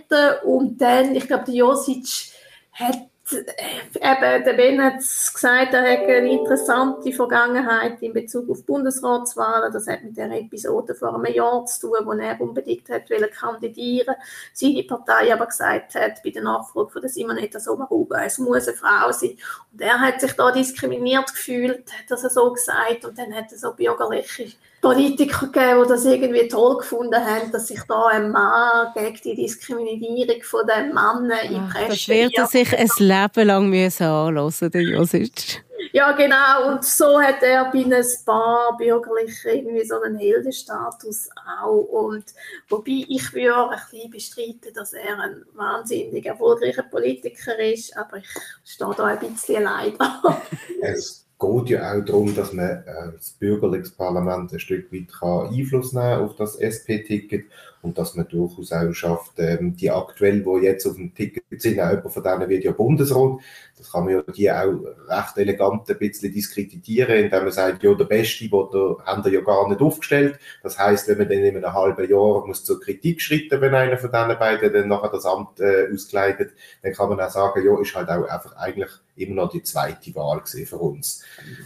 Und 0.46 0.80
dann, 0.80 1.16
ich 1.16 1.28
glaube, 1.28 1.44
der 1.46 1.56
Josic 1.56 2.32
hat 2.72 3.11
eben, 3.34 4.44
der 4.46 4.54
Ben 4.54 4.84
hat 4.84 4.98
gesagt, 4.98 5.74
er 5.74 5.82
hat 5.82 6.08
eine 6.08 6.32
interessante 6.32 7.12
Vergangenheit 7.12 8.02
in 8.02 8.14
Bezug 8.14 8.50
auf 8.50 8.66
Bundesratswahlen. 8.66 9.72
Das 9.72 9.88
hat 9.88 10.04
mit 10.04 10.18
der 10.18 10.32
Episode 10.32 10.96
vor 10.96 11.16
einem 11.16 11.34
Jahr 11.34 11.66
zu 11.66 11.88
tun, 11.88 12.06
wo 12.06 12.12
er 12.14 12.40
unbedingt 12.40 12.90
hat 12.90 13.04
kandidieren 13.32 14.16
Seine 14.54 14.84
Partei 14.84 15.34
aber 15.34 15.48
gesagt 15.48 15.96
hat, 15.96 16.24
bei 16.24 16.30
der 16.30 16.44
Nachfolge 16.44 16.92
von 16.92 17.02
der 17.02 17.10
Simonetta 17.10 17.60
Sommaruga, 17.60 18.24
es 18.24 18.38
muss 18.38 18.68
eine 18.68 18.78
Frau 18.78 19.12
sein. 19.12 19.38
Und 19.72 19.82
er 19.82 20.00
hat 20.00 20.22
sich 20.22 20.34
da 20.34 20.52
diskriminiert 20.52 21.34
gefühlt, 21.34 21.92
hat 21.92 22.10
das 22.10 22.22
so 22.34 22.52
gesagt. 22.52 23.06
Und 23.06 23.18
dann 23.18 23.34
hat 23.34 23.52
er 23.52 23.58
so 23.58 23.74
bürgerliche 23.74 24.54
Politiker 24.82 25.48
gegeben, 25.48 25.84
die 25.84 25.90
das 25.90 26.06
irgendwie 26.06 26.48
toll 26.48 26.78
gefunden 26.78 27.24
haben, 27.24 27.52
dass 27.52 27.68
sich 27.68 27.82
da 27.88 28.08
ein 28.08 28.32
Mann 28.32 28.92
gegen 28.96 29.20
die 29.24 29.36
Diskriminierung 29.36 30.42
von 30.42 30.66
den 30.66 30.88
Männern 30.88 31.46
im 31.50 31.70
Presse... 31.70 31.88
Das 31.88 32.08
wird 32.08 32.38
er 32.38 32.48
sich 32.48 32.78
ein 32.78 32.90
Leben 32.98 33.48
lang 33.48 33.70
müssen 33.70 34.08
anhören, 34.08 34.72
der 34.72 34.82
Josic. 34.82 35.64
Ja, 35.94 36.14
genau. 36.14 36.72
Und 36.72 36.86
so 36.86 37.22
hat 37.22 37.44
er 37.44 37.66
bei 37.72 37.80
ein 37.80 38.06
paar 38.26 38.78
Bürgerlichen 38.78 39.52
irgendwie 39.52 39.86
so 39.86 40.02
einen 40.02 40.18
Heldenstatus 40.18 41.30
auch. 41.60 41.82
Und 41.82 42.26
wobei 42.70 43.06
ich 43.08 43.34
würde 43.34 43.70
ein 43.70 43.80
bisschen 43.90 44.10
bestreiten, 44.10 44.74
dass 44.74 44.94
er 44.94 45.20
ein 45.20 45.46
wahnsinnig 45.54 46.26
erfolgreicher 46.26 46.84
Politiker 46.84 47.58
ist, 47.60 47.96
aber 47.98 48.18
ich 48.18 48.30
stehe 48.64 48.94
da 48.96 49.06
ein 49.06 49.20
bisschen 49.20 49.64
leider. 49.64 50.42
geht 51.42 51.70
ja 51.70 51.94
auch 51.94 52.06
darum, 52.06 52.34
dass 52.36 52.54
man 52.54 52.66
äh, 52.66 53.12
das 53.14 53.32
bürgerliche 53.32 53.92
Parlament 53.92 54.54
ein 54.54 54.60
Stück 54.60 54.92
weit 54.94 55.12
kann 55.12 55.54
Einfluss 55.54 55.94
nehmen 55.94 56.22
auf 56.22 56.36
das 56.36 56.56
SP-Ticket 56.56 57.46
und 57.82 57.98
dass 57.98 58.16
man 58.16 58.28
durchaus 58.28 58.72
auch 58.72 58.94
schafft, 58.94 59.34
ähm, 59.38 59.76
die 59.76 59.92
aktuell, 59.92 60.46
wo 60.46 60.58
jetzt 60.58 60.86
auf 60.86 60.96
dem 60.96 61.14
Ticket 61.14 61.44
sind, 61.62 61.80
auch 61.80 62.10
von 62.10 62.24
denen 62.24 62.50
wird 62.50 62.64
ja 62.64 62.72
Bundesrat, 62.72 63.40
das 63.82 63.92
kann 63.92 64.06
man 64.06 64.14
ja 64.14 64.22
die 64.22 64.52
auch 64.52 64.80
recht 65.08 65.38
elegant 65.38 65.90
ein 65.90 65.98
bisschen 65.98 66.32
diskreditieren, 66.32 67.16
indem 67.16 67.44
man 67.44 67.52
sagt, 67.52 67.82
ja, 67.82 67.94
der 67.96 68.06
Beste, 68.06 68.48
den 68.48 68.68
da 68.72 68.96
haben 69.06 69.26
wir 69.26 69.32
ja 69.32 69.42
gar 69.42 69.68
nicht 69.68 69.82
aufgestellt. 69.82 70.40
Das 70.62 70.78
heißt, 70.78 71.08
wenn 71.08 71.18
man 71.18 71.30
dann 71.30 71.40
in 71.40 71.58
einem 71.58 71.74
halben 71.74 72.08
Jahr 72.08 72.46
muss 72.46 72.64
zur 72.64 72.80
Kritik 72.80 73.22
schreiten, 73.22 73.60
wenn 73.60 73.74
einer 73.74 73.98
von 73.98 74.12
diesen 74.12 74.38
beiden 74.38 74.72
dann 74.72 74.88
nachher 74.88 75.10
das 75.10 75.26
Amt 75.26 75.60
äh, 75.60 75.88
auskleidet, 75.92 76.52
dann 76.84 76.94
kann 76.94 77.10
man 77.10 77.20
auch 77.20 77.32
sagen, 77.32 77.66
ja, 77.66 77.82
ist 77.82 77.96
halt 77.96 78.10
auch 78.10 78.28
einfach 78.28 78.56
eigentlich 78.56 78.92
immer 79.16 79.44
noch 79.44 79.52
die 79.52 79.64
zweite 79.64 80.14
Wahl 80.16 80.42
für 80.46 80.78
uns. 80.78 81.24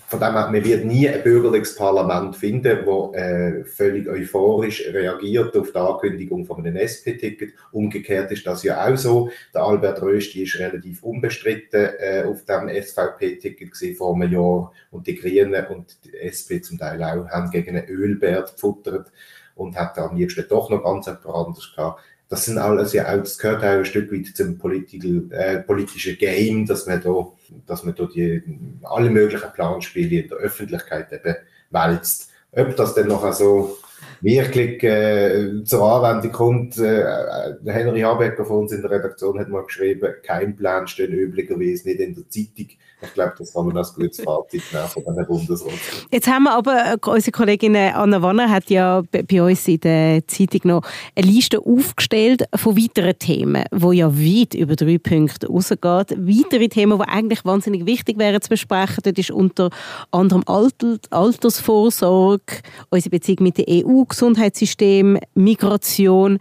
Von 0.07 0.19
dem 0.19 0.33
her, 0.33 0.49
man 0.51 0.63
wird 0.63 0.85
nie 0.85 1.07
ein 1.09 1.23
bürgerliches 1.23 1.75
Parlament 1.75 2.35
finden, 2.35 2.85
wo 2.85 3.13
äh, 3.13 3.63
völlig 3.65 4.07
euphorisch 4.07 4.87
reagiert 4.91 5.55
auf 5.55 5.71
die 5.71 5.77
Ankündigung 6.05 6.45
von 6.45 6.57
einem 6.57 6.75
SP-Ticket. 6.77 7.53
Umgekehrt 7.71 8.31
ist 8.31 8.45
das 8.45 8.63
ja 8.63 8.85
auch 8.85 8.97
so. 8.97 9.29
Der 9.53 9.63
Albert 9.63 10.01
Rösti 10.01 10.43
ist 10.43 10.59
relativ 10.59 11.03
unbestritten 11.03 11.89
äh, 11.99 12.23
auf 12.27 12.45
dem 12.45 12.69
SVP-Ticket 12.69 13.97
vor 13.97 14.15
einem 14.15 14.31
Jahr 14.31 14.71
und 14.91 15.07
die 15.07 15.15
Grünen 15.15 15.65
und 15.67 15.97
die 16.05 16.15
SP 16.21 16.61
zum 16.61 16.77
Teil 16.77 17.01
auch 17.03 17.27
haben 17.29 17.51
gegen 17.51 17.75
einen 17.75 17.87
Ölbär 17.87 18.43
gefuttert 18.43 19.11
und 19.55 19.77
hat 19.77 19.97
am 19.97 20.15
liebsten 20.15 20.45
doch 20.49 20.69
noch 20.69 20.83
ganz 20.83 21.07
etwas 21.07 21.33
anderes 21.33 21.73
gehabt 21.75 22.01
das 22.27 22.45
sind 22.45 22.57
alles 22.57 22.93
ja 22.93 23.13
auch, 23.13 23.19
das 23.19 23.37
gehört 23.37 23.63
auch 23.63 23.67
ein 23.67 23.85
Stück 23.85 24.11
weit 24.11 24.35
zum 24.35 24.59
äh, 25.31 25.59
politischen 25.59 26.17
Game, 26.17 26.65
dass 26.65 26.87
man 26.87 26.99
da, 27.01 27.27
dass 27.67 27.83
man 27.83 27.93
da 27.93 28.05
die, 28.05 28.41
alle 28.81 29.11
möglichen 29.11 29.53
Planspiele 29.53 30.21
in 30.21 30.29
der 30.29 30.37
Öffentlichkeit 30.37 31.13
eben 31.13 31.35
wälzt. 31.69 32.31
Ob 32.51 32.75
das 32.75 32.95
dann 32.95 33.09
noch 33.09 33.31
so 33.33 33.77
wirklich 34.21 34.83
äh, 34.83 35.63
zur 35.63 35.83
Anwendung 35.83 36.31
kommt, 36.31 36.77
äh, 36.77 37.03
Henry 37.65 38.01
Habecker 38.01 38.45
von 38.45 38.61
uns 38.61 38.71
in 38.71 38.81
der 38.81 38.91
Redaktion 38.91 39.39
hat 39.39 39.49
mal 39.49 39.63
geschrieben, 39.63 40.13
kein 40.23 40.55
Plan 40.55 40.87
steht 40.87 41.11
üblicherweise 41.11 41.87
nicht 41.87 41.99
in 41.99 42.15
der 42.15 42.29
Zeitung. 42.29 42.67
Ich 43.01 43.13
glaube, 43.13 43.33
das 43.37 43.53
kann 43.53 43.67
man 43.67 43.77
als 43.77 43.93
gutes 43.93 44.21
Fazit 44.21 44.63
nehmen 44.71 44.87
von 44.87 45.03
diesem 45.03 45.25
Bundesrat. 45.27 45.73
Jetzt 46.11 46.27
haben 46.27 46.43
wir 46.43 46.53
aber, 46.53 46.93
äh, 46.93 47.09
unsere 47.09 47.31
Kollegin 47.31 47.75
Anna 47.75 48.21
Wanner 48.21 48.49
hat 48.49 48.69
ja 48.69 49.03
bei 49.11 49.43
uns 49.43 49.67
in 49.67 49.79
der 49.81 50.25
Zeitung 50.27 50.61
noch 50.63 50.81
eine 51.15 51.27
Liste 51.27 51.59
aufgestellt 51.59 52.45
von 52.55 52.77
weiteren 52.77 53.17
Themen, 53.19 53.65
wo 53.71 53.91
ja 53.91 54.11
weit 54.17 54.53
über 54.53 54.75
drei 54.75 54.97
Punkte 54.97 55.47
rausgeht. 55.47 55.81
Weitere 55.81 56.69
Themen, 56.69 56.97
die 56.97 57.07
eigentlich 57.07 57.43
wahnsinnig 57.43 57.85
wichtig 57.85 58.17
wären 58.17 58.41
zu 58.41 58.49
besprechen, 58.49 59.01
das 59.03 59.13
ist 59.17 59.31
unter 59.31 59.69
anderem 60.11 60.43
Alter, 60.45 60.97
Altersvorsorge, 61.09 62.61
unsere 62.89 63.09
Beziehung 63.09 63.43
mit 63.43 63.57
der 63.57 63.65
EU, 63.69 64.03
Gesundheitssystem, 64.05 65.19
Migration. 65.33 66.39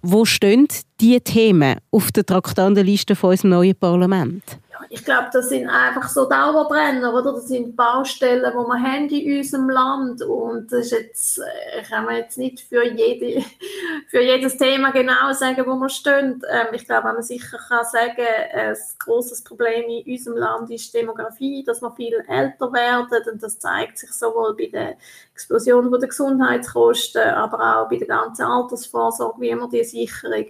Wo 0.00 0.24
stehen 0.24 0.68
diese 1.00 1.20
Themen 1.22 1.76
auf 1.90 2.12
der 2.12 2.24
Traktandenliste 2.24 3.16
von 3.16 3.30
unserem 3.30 3.50
neuen 3.50 3.74
Parlament? 3.74 4.44
Ich 4.90 5.04
glaube, 5.04 5.28
das 5.32 5.48
sind 5.48 5.68
einfach 5.68 6.08
so 6.08 6.28
Dauerbrenner, 6.28 7.12
oder? 7.14 7.32
Das 7.32 7.48
sind 7.48 7.76
Baustellen, 7.76 8.44
die 8.50 8.56
wir 8.56 8.82
haben 8.82 9.08
in 9.08 9.38
unserem 9.38 9.70
Land 9.70 10.22
und 10.22 10.72
das 10.72 10.86
ist 10.86 10.92
jetzt, 10.92 11.38
äh, 11.38 11.80
ich 11.80 11.88
kann 11.88 12.06
mir 12.06 12.18
jetzt 12.18 12.38
nicht 12.38 12.60
für, 12.60 12.84
jede, 12.84 13.44
für 14.08 14.22
jedes 14.22 14.56
Thema 14.56 14.90
genau 14.90 15.32
sagen, 15.32 15.64
wo 15.66 15.76
wir 15.76 15.88
stehen. 15.88 16.42
Ähm, 16.50 16.66
ich 16.72 16.86
glaube, 16.86 17.12
man 17.12 17.22
sicher 17.22 17.58
kann 17.58 17.84
sagen, 17.84 18.26
ein 18.52 18.76
großes 18.98 19.44
Problem 19.44 19.84
in 19.88 20.12
unserem 20.12 20.36
Land 20.38 20.70
ist 20.70 20.94
Demografie, 20.94 21.64
dass 21.64 21.82
wir 21.82 21.90
viel 21.92 22.24
älter 22.28 22.72
werden 22.72 23.32
und 23.32 23.42
das 23.42 23.58
zeigt 23.58 23.98
sich 23.98 24.12
sowohl 24.12 24.56
bei 24.56 24.66
der 24.66 24.96
Explosion 25.38 25.88
der 25.88 26.08
Gesundheitskosten, 26.08 27.22
aber 27.22 27.82
auch 27.82 27.88
bei 27.88 27.96
der 27.96 28.08
ganzen 28.08 28.42
Altersvorsorge, 28.42 29.40
wie 29.40 29.54
man 29.54 29.70
die 29.70 29.84
Sicherung 29.84 30.46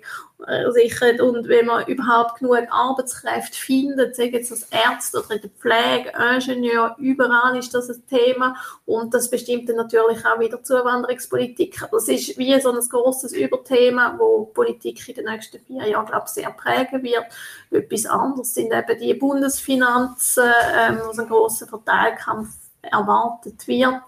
äh, 0.46 0.70
sichert 0.70 1.20
und 1.20 1.46
wenn 1.46 1.66
man 1.66 1.87
überhaupt 1.87 2.38
genug 2.38 2.57
Arbeitskräfte 2.70 3.55
findet, 3.55 4.16
sagen 4.16 4.33
jetzt 4.33 4.51
als 4.51 4.68
Ärzte 4.70 5.18
oder 5.18 5.35
in 5.35 5.42
der 5.42 5.51
Pflege, 5.51 6.12
Ingenieur, 6.33 6.96
überall 6.98 7.59
ist 7.59 7.74
das 7.74 7.90
ein 7.90 8.03
Thema 8.09 8.57
und 8.87 9.12
das 9.12 9.29
bestimmt 9.29 9.68
dann 9.68 9.77
natürlich 9.77 10.24
auch 10.24 10.40
wieder 10.40 10.62
Zuwanderungspolitik. 10.62 11.85
Das 11.92 12.09
ist 12.09 12.38
wie 12.38 12.59
so 12.59 12.72
ein 12.72 12.81
großes 12.81 13.33
Überthema, 13.33 14.14
wo 14.18 14.46
Politik 14.46 15.07
in 15.09 15.16
den 15.16 15.27
nächsten 15.27 15.61
vier 15.61 15.87
Jahren, 15.87 16.07
glaube 16.07 16.24
ich, 16.27 16.33
sehr 16.33 16.51
prägen 16.51 17.03
wird. 17.03 17.27
Etwas 17.70 18.07
anderes 18.07 18.55
sind 18.55 18.72
eben 18.72 18.98
die 18.98 19.14
Bundesfinanzen, 19.14 20.51
ähm, 20.74 21.01
wo 21.05 21.11
es 21.11 21.18
einen 21.18 21.29
grossen 21.29 21.68
Verteilkampf 21.68 22.48
erwartet 22.92 23.66
wird. 23.66 24.03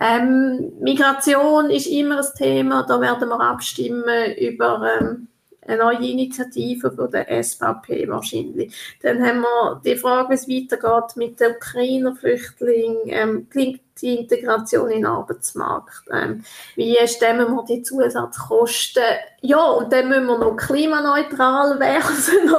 Ähm, 0.00 0.72
Migration 0.80 1.70
ist 1.70 1.86
immer 1.86 2.18
ein 2.18 2.34
Thema, 2.36 2.84
da 2.86 3.00
werden 3.00 3.28
wir 3.28 3.40
abstimmen 3.40 4.34
über 4.36 4.98
ähm, 5.00 5.28
eine 5.66 5.78
neue 5.78 6.08
Initiative 6.08 6.92
von 6.92 7.10
der 7.10 7.42
SVP 7.42 8.08
wahrscheinlich. 8.08 8.74
Dann 9.02 9.22
haben 9.24 9.40
wir 9.40 9.80
die 9.84 9.96
Frage, 9.96 10.30
wie 10.30 10.34
es 10.34 10.48
weitergeht 10.48 11.16
mit 11.16 11.40
den 11.40 11.56
Ukrainer-Flüchtlingen. 11.56 12.98
Ähm, 13.06 13.46
klingt 13.50 13.80
die 14.00 14.16
Integration 14.16 14.90
in 14.90 14.98
den 14.98 15.06
Arbeitsmarkt. 15.06 16.04
Ähm, 16.12 16.44
wie 16.74 16.96
stemmen 17.06 17.54
wir 17.54 17.64
die 17.64 17.82
Zusatzkosten? 17.82 19.02
Ja, 19.42 19.64
und 19.64 19.92
dann 19.92 20.08
müssen 20.08 20.26
wir 20.26 20.38
noch 20.38 20.56
klimaneutral 20.56 21.78
werden. 21.80 22.54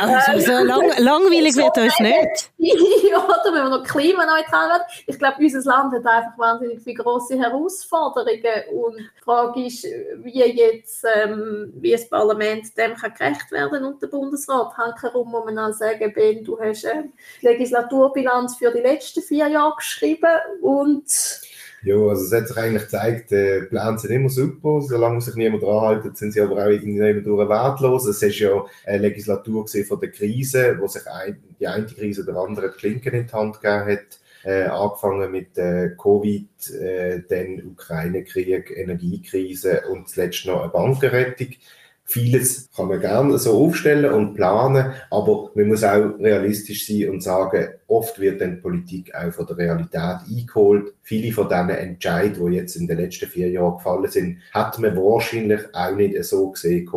also, 0.00 0.40
so 0.40 0.64
lang, 0.64 0.92
langweilig 0.98 1.56
wird 1.56 1.76
uns 1.76 1.98
nicht. 2.00 2.50
ja, 3.10 3.26
da 3.44 3.50
müssen 3.50 3.64
wir 3.64 3.78
noch 3.78 3.84
klimaneutral 3.84 4.70
werden. 4.70 4.82
Ich 5.06 5.18
glaube, 5.18 5.36
unser 5.38 5.60
Land 5.68 5.94
hat 5.94 6.06
einfach 6.06 6.38
wahnsinnig 6.38 6.82
viele 6.82 7.02
grosse 7.02 7.38
Herausforderungen. 7.38 8.64
Und 8.72 8.96
die 8.96 9.22
Frage 9.22 9.66
ist, 9.66 9.84
wie 9.84 10.44
jetzt 10.44 11.04
ähm, 11.14 11.72
wie 11.76 11.92
das 11.92 12.08
Parlament 12.08 12.76
dem 12.76 12.94
kann 12.94 13.14
gerecht 13.14 13.50
werden 13.50 13.84
und 13.84 14.02
der 14.02 14.08
Bundesrat. 14.08 14.76
Hankerum 14.76 15.30
muss 15.30 15.44
man 15.44 15.58
auch 15.58 15.72
sagen, 15.72 16.12
Ben, 16.14 16.44
du 16.44 16.58
hast 16.58 16.86
eine 16.86 17.10
Legislaturbilanz 17.42 18.56
für 18.56 18.70
die 18.70 18.80
letzten 18.80 19.22
vier 19.22 19.48
Jahre 19.48 19.76
geschrieben 19.76 20.30
und 20.62 21.06
ja, 21.82 21.94
also 21.94 22.24
es 22.24 22.32
hat 22.32 22.48
sich 22.48 22.56
eigentlich 22.56 22.82
gezeigt, 22.82 23.30
die 23.30 23.66
Pläne 23.68 23.98
sind 23.98 24.10
immer 24.10 24.28
super, 24.28 24.80
solange 24.80 25.20
sich 25.20 25.36
niemand 25.36 25.62
dran 25.62 26.02
hält, 26.02 26.16
sind 26.16 26.32
sie 26.32 26.40
aber 26.40 26.56
auch 26.56 26.68
irgendwie 26.68 27.22
durch 27.22 27.48
wertlos. 27.48 28.06
Es 28.06 28.20
ist 28.20 28.38
ja 28.40 28.64
eine 28.84 28.98
Legislatur 28.98 29.66
von 29.66 30.00
der 30.00 30.10
Krise, 30.10 30.76
wo 30.80 30.88
sich 30.88 31.02
die 31.60 31.66
eine 31.68 31.86
Krise 31.86 32.24
der 32.24 32.34
andere 32.34 32.72
die 32.72 32.78
Klinken 32.78 33.14
in 33.14 33.26
die 33.26 33.32
Hand 33.32 33.60
gegeben 33.60 33.92
hat. 33.92 34.20
Äh, 34.44 34.64
angefangen 34.64 35.32
mit 35.32 35.58
äh, 35.58 35.90
Covid, 36.00 36.70
äh, 36.80 37.22
dann 37.28 37.72
Ukraine-Krieg, 37.72 38.70
Energiekrise 38.76 39.82
und 39.90 40.08
zuletzt 40.08 40.46
noch 40.46 40.62
eine 40.62 40.70
Bankenrettung. 40.70 41.48
Vieles 42.10 42.70
kann 42.74 42.88
man 42.88 43.00
gerne 43.00 43.38
so 43.38 43.52
aufstellen 43.52 44.10
und 44.14 44.32
planen, 44.32 44.94
aber 45.10 45.50
man 45.54 45.68
muss 45.68 45.84
auch 45.84 46.18
realistisch 46.18 46.86
sein 46.86 47.10
und 47.10 47.22
sagen, 47.22 47.68
oft 47.86 48.18
wird 48.18 48.40
dann 48.40 48.62
Politik 48.62 49.14
auch 49.14 49.30
von 49.30 49.44
der 49.44 49.58
Realität 49.58 50.20
eingeholt. 50.26 50.94
Viele 51.02 51.32
von 51.32 51.50
diesen 51.50 51.68
Entscheidungen, 51.68 52.52
die 52.52 52.56
jetzt 52.56 52.76
in 52.76 52.88
den 52.88 52.96
letzten 52.96 53.28
vier 53.28 53.50
Jahren 53.50 53.76
gefallen 53.76 54.10
sind, 54.10 54.38
hat 54.54 54.78
man 54.78 54.96
wahrscheinlich 54.96 55.60
auch 55.74 55.94
nicht 55.94 56.24
so 56.24 56.50
gesehen, 56.50 56.90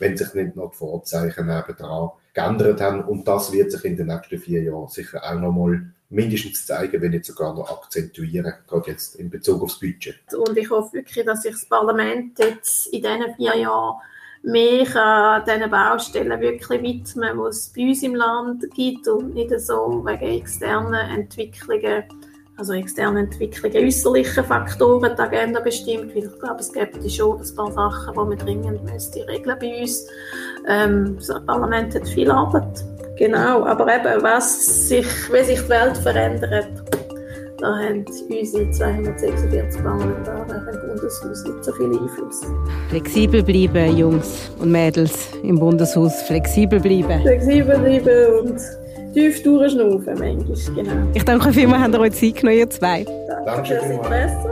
wenn 0.00 0.18
sich 0.18 0.34
nicht 0.34 0.54
noch 0.54 0.72
die 0.72 0.76
Vorzeichen 0.76 1.46
nebendran 1.46 2.10
geändert 2.34 2.82
haben. 2.82 3.04
Und 3.04 3.26
das 3.26 3.50
wird 3.50 3.72
sich 3.72 3.86
in 3.86 3.96
den 3.96 4.08
nächsten 4.08 4.38
vier 4.38 4.62
Jahren 4.62 4.88
sicher 4.88 5.22
auch 5.24 5.40
nochmal 5.40 5.80
mindestens 6.10 6.66
zeigen, 6.66 7.00
wenn 7.00 7.12
nicht 7.12 7.24
sogar 7.24 7.54
noch 7.54 7.70
akzentuieren, 7.70 8.52
gerade 8.66 8.90
jetzt 8.90 9.16
in 9.16 9.30
Bezug 9.30 9.62
aufs 9.62 9.80
Budget. 9.80 10.18
Und 10.34 10.58
ich 10.58 10.68
hoffe 10.68 10.92
wirklich, 10.92 11.24
dass 11.24 11.42
sich 11.42 11.52
das 11.52 11.64
Parlament 11.64 12.38
jetzt 12.38 12.88
in 12.88 13.00
diesen 13.00 13.34
vier 13.34 13.56
Jahren 13.56 13.96
mich 14.42 14.94
an 14.96 15.42
diesen 15.44 15.70
Baustellen 15.70 16.40
wirklich 16.40 16.82
widmen, 16.82 17.38
die 17.38 17.48
es 17.48 17.72
bei 17.74 17.88
uns 17.88 18.02
im 18.02 18.14
Land 18.14 18.70
gibt 18.74 19.08
und 19.08 19.34
nicht 19.34 19.58
so 19.60 20.02
wegen 20.04 20.38
externen 20.40 20.94
Entwicklungen, 20.94 22.04
also 22.56 22.72
externen 22.72 23.26
Entwicklungen, 23.26 23.84
äußerlichen 23.84 24.44
Faktoren 24.44 25.14
die 25.16 25.22
Agenda 25.22 25.60
bestimmt, 25.60 26.14
weil 26.14 26.24
ich 26.24 26.38
glaube, 26.38 26.60
es 26.60 26.72
gibt 26.72 27.10
schon 27.12 27.40
ein 27.40 27.56
paar 27.56 27.72
Sachen, 27.72 28.14
die 28.14 28.30
wir 28.30 28.36
dringend 28.36 28.84
müsste 28.84 29.26
regeln 29.28 29.58
bei 29.60 29.80
uns. 29.80 30.06
Ähm, 30.66 31.16
das 31.16 31.44
Parlament 31.46 31.94
hat 31.94 32.08
viel 32.08 32.30
Arbeit, 32.30 32.84
genau, 33.16 33.64
aber 33.64 33.94
eben, 33.94 34.22
was 34.22 34.88
sich, 34.88 35.06
wie 35.32 35.44
sich 35.44 35.60
die 35.60 35.68
Welt 35.68 35.96
verändert, 35.96 36.87
da 37.60 37.76
haben 37.76 38.04
unsere 38.30 38.70
246 38.70 39.82
Parlamentarier 39.82 40.62
im 40.72 40.88
Bundeshaus 40.88 41.44
nicht 41.44 41.64
so 41.64 41.72
viel 41.72 41.86
Einfluss. 41.86 42.42
Flexibel 42.88 43.42
bleiben, 43.42 43.96
Jungs 43.96 44.50
und 44.58 44.70
Mädels 44.70 45.28
im 45.42 45.58
Bundeshaus. 45.58 46.22
Flexibel 46.22 46.78
bleiben. 46.78 47.20
Flexibel 47.22 47.78
bleiben 47.78 48.40
und 48.40 48.60
tief 49.12 49.42
durchschnaufen 49.42 50.18
manchmal, 50.18 50.74
genau. 50.74 51.08
Ich 51.14 51.24
danke 51.24 51.52
vielmals, 51.52 51.82
habt 51.82 51.94
ihr 51.94 52.00
euch 52.00 52.12
Zeit 52.12 52.36
genommen, 52.36 52.58
ihr 52.58 52.70
zwei. 52.70 53.04
Danke 53.44 53.74
fürs 53.74 53.90
Interesse. 53.90 54.50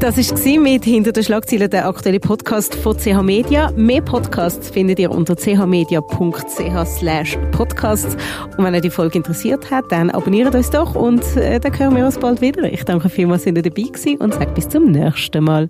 Das 0.00 0.16
war 0.16 0.60
mit 0.60 0.84
«Hinter 0.84 1.10
den 1.10 1.24
Schlagzeilen» 1.24 1.68
der 1.68 1.88
aktuelle 1.88 2.20
Podcast 2.20 2.76
von 2.76 2.96
CH 2.96 3.20
Media. 3.20 3.72
Mehr 3.74 4.00
Podcasts 4.00 4.70
findet 4.70 5.00
ihr 5.00 5.10
unter 5.10 5.34
chmedia.ch 5.34 6.86
slash 6.86 7.36
podcasts. 7.50 8.16
Und 8.56 8.64
wenn 8.64 8.76
euch 8.76 8.82
die 8.82 8.90
Folge 8.90 9.18
interessiert 9.18 9.72
hat, 9.72 9.86
dann 9.90 10.10
abonniert 10.10 10.54
uns 10.54 10.70
doch 10.70 10.94
und 10.94 11.24
äh, 11.36 11.58
dann 11.58 11.76
hören 11.76 11.96
wir 11.96 12.04
uns 12.04 12.16
bald 12.16 12.40
wieder. 12.40 12.72
Ich 12.72 12.84
danke 12.84 13.08
vielmals, 13.08 13.42
dass 13.42 13.56
ihr 13.56 13.60
dabei 13.60 13.82
gewesen 13.82 14.18
und 14.18 14.34
sage 14.34 14.52
bis 14.52 14.68
zum 14.68 14.92
nächsten 14.92 15.42
Mal. 15.42 15.68